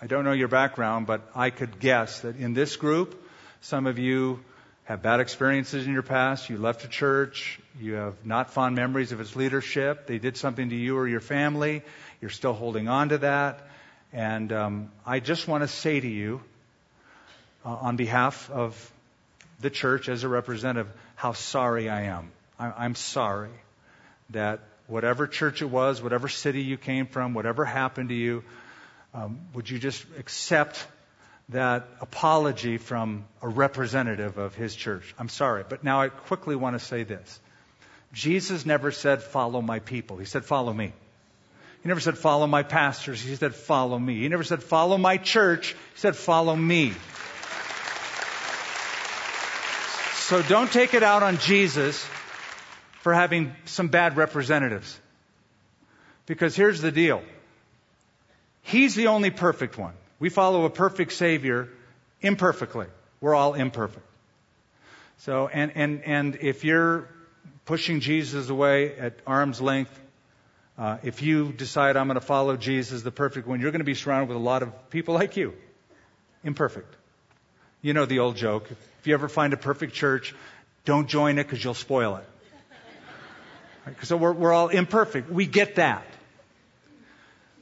[0.00, 3.22] I don't know your background, but I could guess that in this group,
[3.60, 4.42] some of you
[4.84, 6.48] have bad experiences in your past.
[6.48, 7.60] You left a church.
[7.78, 10.06] You have not fond memories of its leadership.
[10.06, 11.82] They did something to you or your family.
[12.22, 13.68] You're still holding on to that.
[14.14, 16.40] And um, I just want to say to you,
[17.66, 18.92] uh, on behalf of
[19.60, 22.30] the church as a representative, how sorry I am.
[22.58, 23.50] I'm sorry
[24.30, 28.44] that whatever church it was, whatever city you came from, whatever happened to you,
[29.12, 30.86] um, would you just accept
[31.50, 35.14] that apology from a representative of his church?
[35.18, 37.40] I'm sorry, but now I quickly want to say this.
[38.12, 40.16] Jesus never said, follow my people.
[40.16, 40.92] He said, follow me.
[41.82, 43.20] He never said, follow my pastors.
[43.20, 44.20] He said, follow me.
[44.20, 45.72] He never said, follow my church.
[45.72, 46.94] He said, follow me.
[50.24, 52.02] So don't take it out on Jesus
[53.02, 54.98] for having some bad representatives.
[56.24, 57.22] Because here's the deal.
[58.62, 59.92] He's the only perfect one.
[60.18, 61.68] We follow a perfect Savior
[62.22, 62.86] imperfectly.
[63.20, 64.06] We're all imperfect.
[65.18, 67.06] So, and, and, and if you're
[67.66, 70.00] pushing Jesus away at arm's length.
[70.78, 73.84] Uh, if you decide I'm going to follow Jesus, the perfect one, you're going to
[73.84, 75.52] be surrounded with a lot of people like you,
[76.42, 76.96] imperfect.
[77.84, 78.70] You know the old joke.
[78.70, 80.34] If you ever find a perfect church,
[80.86, 82.24] don't join it because you'll spoil it.
[83.86, 83.96] Right?
[84.04, 85.30] So we're, we're all imperfect.
[85.30, 86.06] We get that.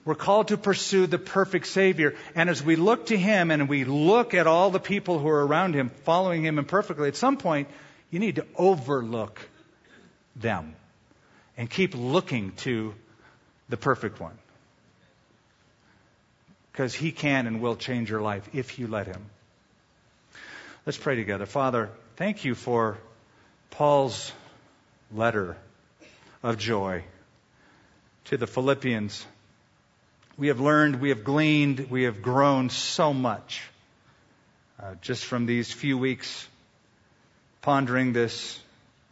[0.04, 2.14] We're called to pursue the perfect Savior.
[2.36, 5.44] And as we look to Him and we look at all the people who are
[5.44, 7.66] around Him, following Him imperfectly, at some point,
[8.12, 9.40] you need to overlook
[10.36, 10.76] them
[11.56, 12.94] and keep looking to
[13.68, 14.38] the perfect one.
[16.70, 19.24] Because He can and will change your life if you let Him.
[20.84, 21.46] Let's pray together.
[21.46, 22.98] Father, thank you for
[23.70, 24.32] Paul's
[25.14, 25.56] letter
[26.42, 27.04] of joy
[28.24, 29.24] to the Philippians.
[30.36, 33.62] We have learned, we have gleaned, we have grown so much
[34.82, 36.48] uh, just from these few weeks
[37.60, 38.58] pondering this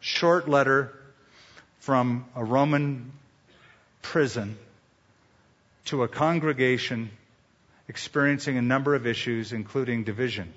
[0.01, 0.93] short letter
[1.79, 3.13] from a Roman
[4.03, 4.59] prison
[5.85, 7.11] to a congregation
[7.87, 10.53] experiencing a number of issues, including division.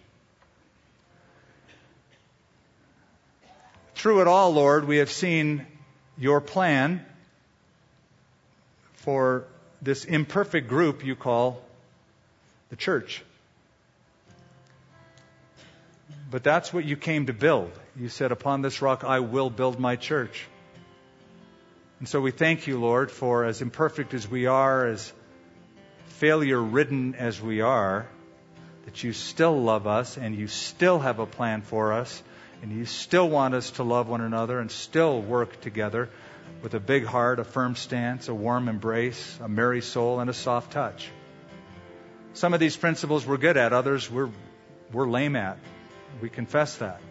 [4.04, 5.66] Through it all, Lord, we have seen
[6.18, 7.06] your plan
[8.96, 9.46] for
[9.82, 11.62] this imperfect group you call
[12.70, 13.24] the church.
[16.30, 17.72] But that's what you came to build.
[17.96, 20.48] You said, Upon this rock I will build my church.
[22.00, 25.14] And so we thank you, Lord, for as imperfect as we are, as
[26.08, 28.06] failure ridden as we are,
[28.84, 32.22] that you still love us and you still have a plan for us
[32.64, 36.10] and you still want us to love one another and still work together
[36.62, 40.34] with a big heart, a firm stance, a warm embrace, a merry soul, and a
[40.34, 41.10] soft touch.
[42.32, 44.30] Some of these principles we're good at, others we're,
[44.94, 45.58] we're lame at.
[46.22, 47.02] We confess that.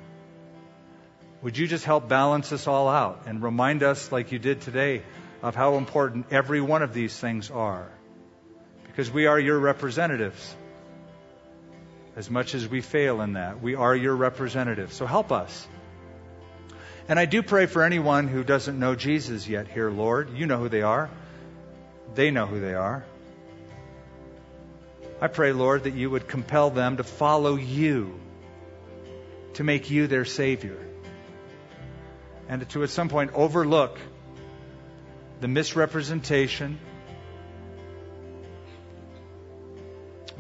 [1.42, 5.03] Would you just help balance us all out and remind us, like you did today,
[5.42, 7.90] of how important every one of these things are?
[8.86, 10.57] Because we are your representatives.
[12.14, 14.94] As much as we fail in that, we are your representatives.
[14.94, 15.66] So help us.
[17.08, 20.36] And I do pray for anyone who doesn't know Jesus yet here, Lord.
[20.36, 21.10] You know who they are.
[22.14, 23.04] They know who they are.
[25.20, 28.18] I pray, Lord, that you would compel them to follow you,
[29.54, 30.78] to make you their Savior,
[32.48, 33.98] and to at some point overlook
[35.40, 36.78] the misrepresentation,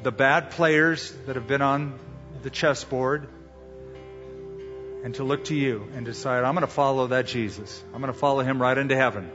[0.02, 1.98] the bad players that have been on
[2.42, 3.28] the chessboard
[5.04, 7.82] and to look to you and decide, I'm going to follow that Jesus.
[7.92, 9.30] I'm going to follow him right into heaven.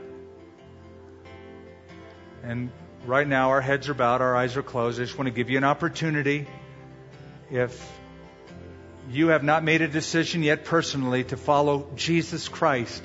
[2.42, 2.70] And
[3.06, 5.00] right now, our heads are bowed, our eyes are closed.
[5.00, 6.46] I just want to give you an opportunity.
[7.50, 7.92] If
[9.10, 13.02] you have not made a decision yet personally to follow Jesus Christ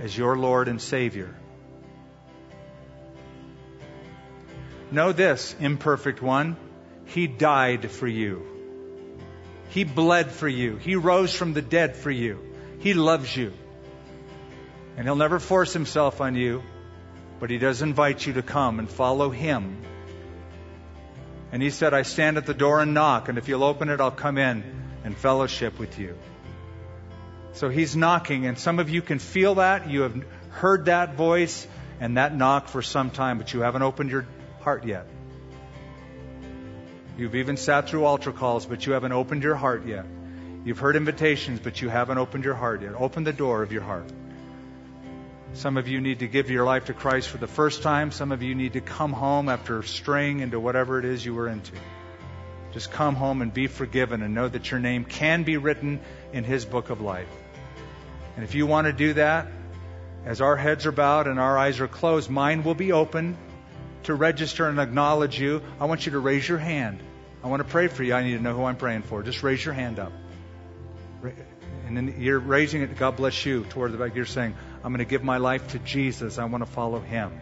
[0.00, 1.34] as your Lord and Savior,
[4.92, 6.56] know this, imperfect one,
[7.06, 8.46] He died for you.
[9.70, 10.76] He bled for you.
[10.76, 12.38] He rose from the dead for you.
[12.80, 13.52] He loves you.
[14.96, 16.62] And He'll never force Himself on you,
[17.40, 19.82] but He does invite you to come and follow Him.
[21.50, 24.00] And He said, I stand at the door and knock, and if you'll open it,
[24.00, 24.62] I'll come in
[25.04, 26.16] and fellowship with you.
[27.54, 29.88] So He's knocking, and some of you can feel that.
[29.88, 31.66] You have heard that voice
[32.00, 34.26] and that knock for some time, but you haven't opened your
[34.62, 35.06] heart yet.
[37.18, 40.06] You've even sat through altar calls, but you haven't opened your heart yet.
[40.64, 42.94] You've heard invitations, but you haven't opened your heart yet.
[42.94, 44.10] Open the door of your heart.
[45.54, 48.10] Some of you need to give your life to Christ for the first time.
[48.10, 51.48] Some of you need to come home after straying into whatever it is you were
[51.48, 51.76] into.
[52.72, 56.00] Just come home and be forgiven and know that your name can be written
[56.32, 57.28] in His book of life.
[58.36, 59.48] And if you want to do that,
[60.24, 63.36] as our heads are bowed and our eyes are closed, mine will be open
[64.04, 67.00] to register and acknowledge you, I want you to raise your hand.
[67.42, 68.14] I want to pray for you.
[68.14, 69.22] I need to know who I'm praying for.
[69.22, 70.12] Just raise your hand up.
[71.86, 74.14] And then you're raising it, God bless you, toward the back.
[74.14, 76.38] You're saying, I'm going to give my life to Jesus.
[76.38, 77.32] I want to follow him.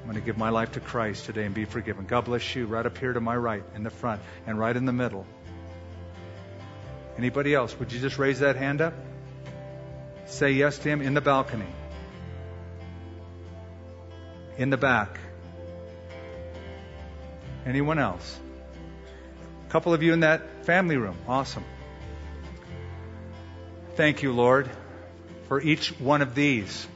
[0.00, 2.04] I'm going to give my life to Christ today and be forgiven.
[2.04, 4.84] God bless you, right up here to my right, in the front, and right in
[4.84, 5.26] the middle.
[7.16, 7.78] Anybody else?
[7.78, 8.94] Would you just raise that hand up?
[10.26, 11.66] Say yes to him in the balcony.
[14.58, 15.18] In the back.
[17.66, 18.38] Anyone else?
[19.66, 21.16] A couple of you in that family room.
[21.26, 21.64] Awesome.
[23.96, 24.68] Thank you, Lord,
[25.48, 26.86] for each one of these.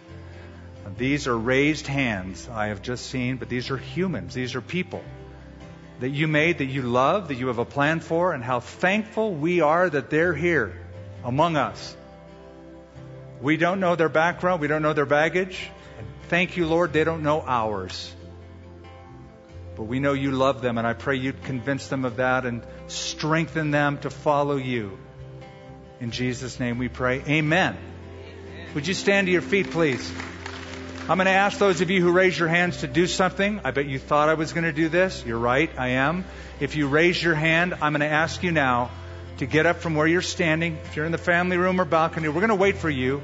[0.97, 4.35] These are raised hands I have just seen, but these are humans.
[4.35, 5.03] These are people
[6.01, 9.35] that you made, that you love, that you have a plan for, and how thankful
[9.35, 10.73] we are that they're here
[11.25, 11.97] among us.
[13.41, 15.71] We don't know their background, we don't know their baggage.
[16.29, 18.15] Thank you, Lord, they don't know ours.
[19.79, 22.67] But we know you love them, and I pray you'd convince them of that and
[22.89, 24.99] strengthen them to follow you.
[26.01, 27.23] In Jesus' name we pray.
[27.29, 27.77] Amen.
[28.75, 30.13] Would you stand to your feet, please?
[31.09, 33.61] I'm going to ask those of you who raise your hands to do something.
[33.63, 35.25] I bet you thought I was going to do this.
[35.25, 36.25] You're right, I am.
[36.59, 38.91] If you raise your hand, I'm going to ask you now
[39.37, 40.77] to get up from where you're standing.
[40.87, 43.23] If you're in the family room or balcony, we're going to wait for you.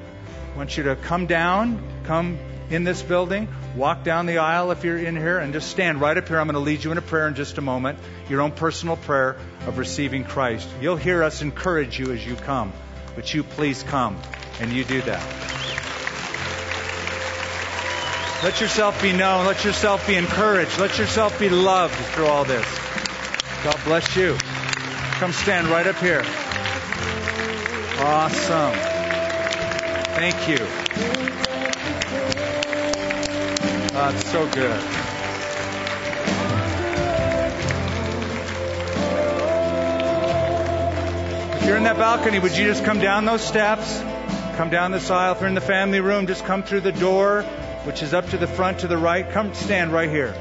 [0.55, 2.39] I want you to come down, come
[2.71, 6.17] in this building, walk down the aisle if you're in here, and just stand right
[6.17, 6.39] up here.
[6.39, 7.99] I'm going to lead you in a prayer in just a moment,
[8.29, 9.37] your own personal prayer
[9.67, 10.69] of receiving Christ.
[10.81, 12.73] You'll hear us encourage you as you come,
[13.15, 14.17] but you please come
[14.61, 15.55] and you do that.
[18.43, 19.47] Let yourself be known.
[19.47, 20.79] Let yourself be encouraged.
[20.79, 22.67] Let yourself be loved through all this.
[23.65, 24.37] God bless you.
[25.19, 26.23] Come stand right up here.
[27.99, 28.75] Awesome.
[30.15, 31.54] Thank you.
[33.95, 34.81] That's so good.
[41.55, 44.01] If you're in that balcony, would you just come down those steps?
[44.57, 45.35] Come down this aisle.
[45.35, 47.43] If you're in the family room, just come through the door,
[47.85, 49.31] which is up to the front to the right.
[49.31, 50.35] Come stand right here.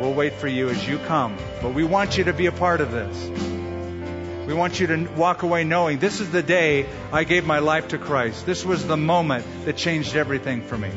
[0.00, 1.36] We'll wait for you as you come.
[1.60, 4.46] But we want you to be a part of this.
[4.46, 7.88] We want you to walk away knowing this is the day I gave my life
[7.88, 8.46] to Christ.
[8.46, 10.92] This was the moment that changed everything for me.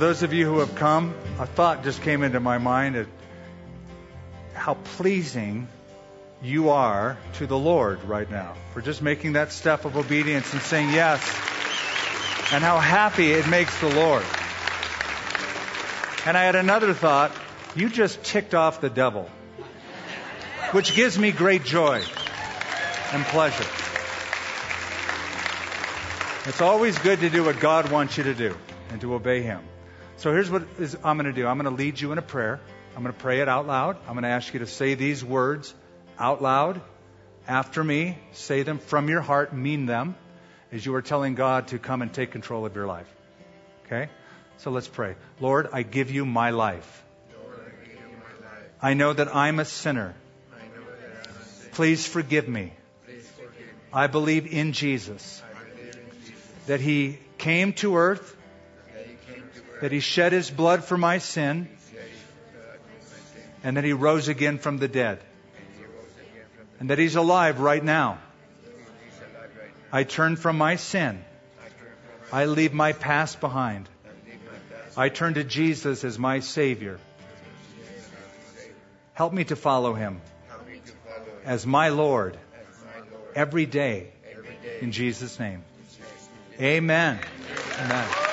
[0.00, 3.06] Those of you who have come, a thought just came into my mind of
[4.54, 5.68] how pleasing
[6.42, 10.62] you are to the Lord right now for just making that step of obedience and
[10.62, 11.22] saying yes,
[12.50, 14.24] and how happy it makes the Lord.
[16.24, 17.30] And I had another thought
[17.76, 19.28] you just ticked off the devil,
[20.72, 22.02] which gives me great joy
[23.12, 23.66] and pleasure.
[26.46, 28.56] It's always good to do what God wants you to do
[28.90, 29.60] and to obey Him.
[30.20, 32.22] So here's what is, I'm going to do I'm going to lead you in a
[32.22, 32.60] prayer.
[32.94, 33.96] I'm going to pray it out loud.
[34.06, 35.72] I'm going to ask you to say these words
[36.18, 36.82] out loud
[37.48, 38.18] after me.
[38.32, 40.14] Say them from your heart, mean them,
[40.72, 43.06] as you are telling God to come and take control of your life.
[43.86, 44.10] Okay?
[44.58, 45.16] So let's pray.
[45.40, 47.02] Lord, I give you my life.
[48.82, 50.14] I know that I'm a sinner.
[51.72, 52.74] Please forgive me.
[53.90, 55.42] I believe in Jesus.
[56.66, 58.36] That he came to earth
[59.80, 61.68] that he shed his blood for my sin,
[63.62, 65.20] and that he rose again from the dead,
[66.78, 68.18] and that he's alive right now.
[69.92, 71.24] I turn from my sin.
[72.32, 73.88] I leave my past behind.
[74.96, 76.98] I turn to Jesus as my Savior.
[79.14, 80.20] Help me to follow him
[81.44, 82.38] as my Lord
[83.34, 84.12] every day
[84.80, 85.62] in Jesus' name.
[86.60, 87.18] Amen.
[87.78, 88.29] Amen.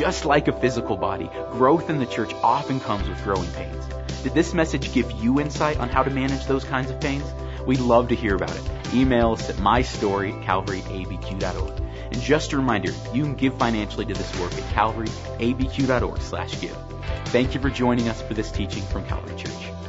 [0.00, 3.84] Just like a physical body, growth in the church often comes with growing pains.
[4.22, 7.30] Did this message give you insight on how to manage those kinds of pains?
[7.66, 8.62] We'd love to hear about it.
[8.94, 11.82] Email us at mystory at calvaryabq.org.
[12.12, 16.78] And just a reminder, you can give financially to this work at calvaryabq.org slash give.
[17.26, 19.79] Thank you for joining us for this teaching from Calvary Church.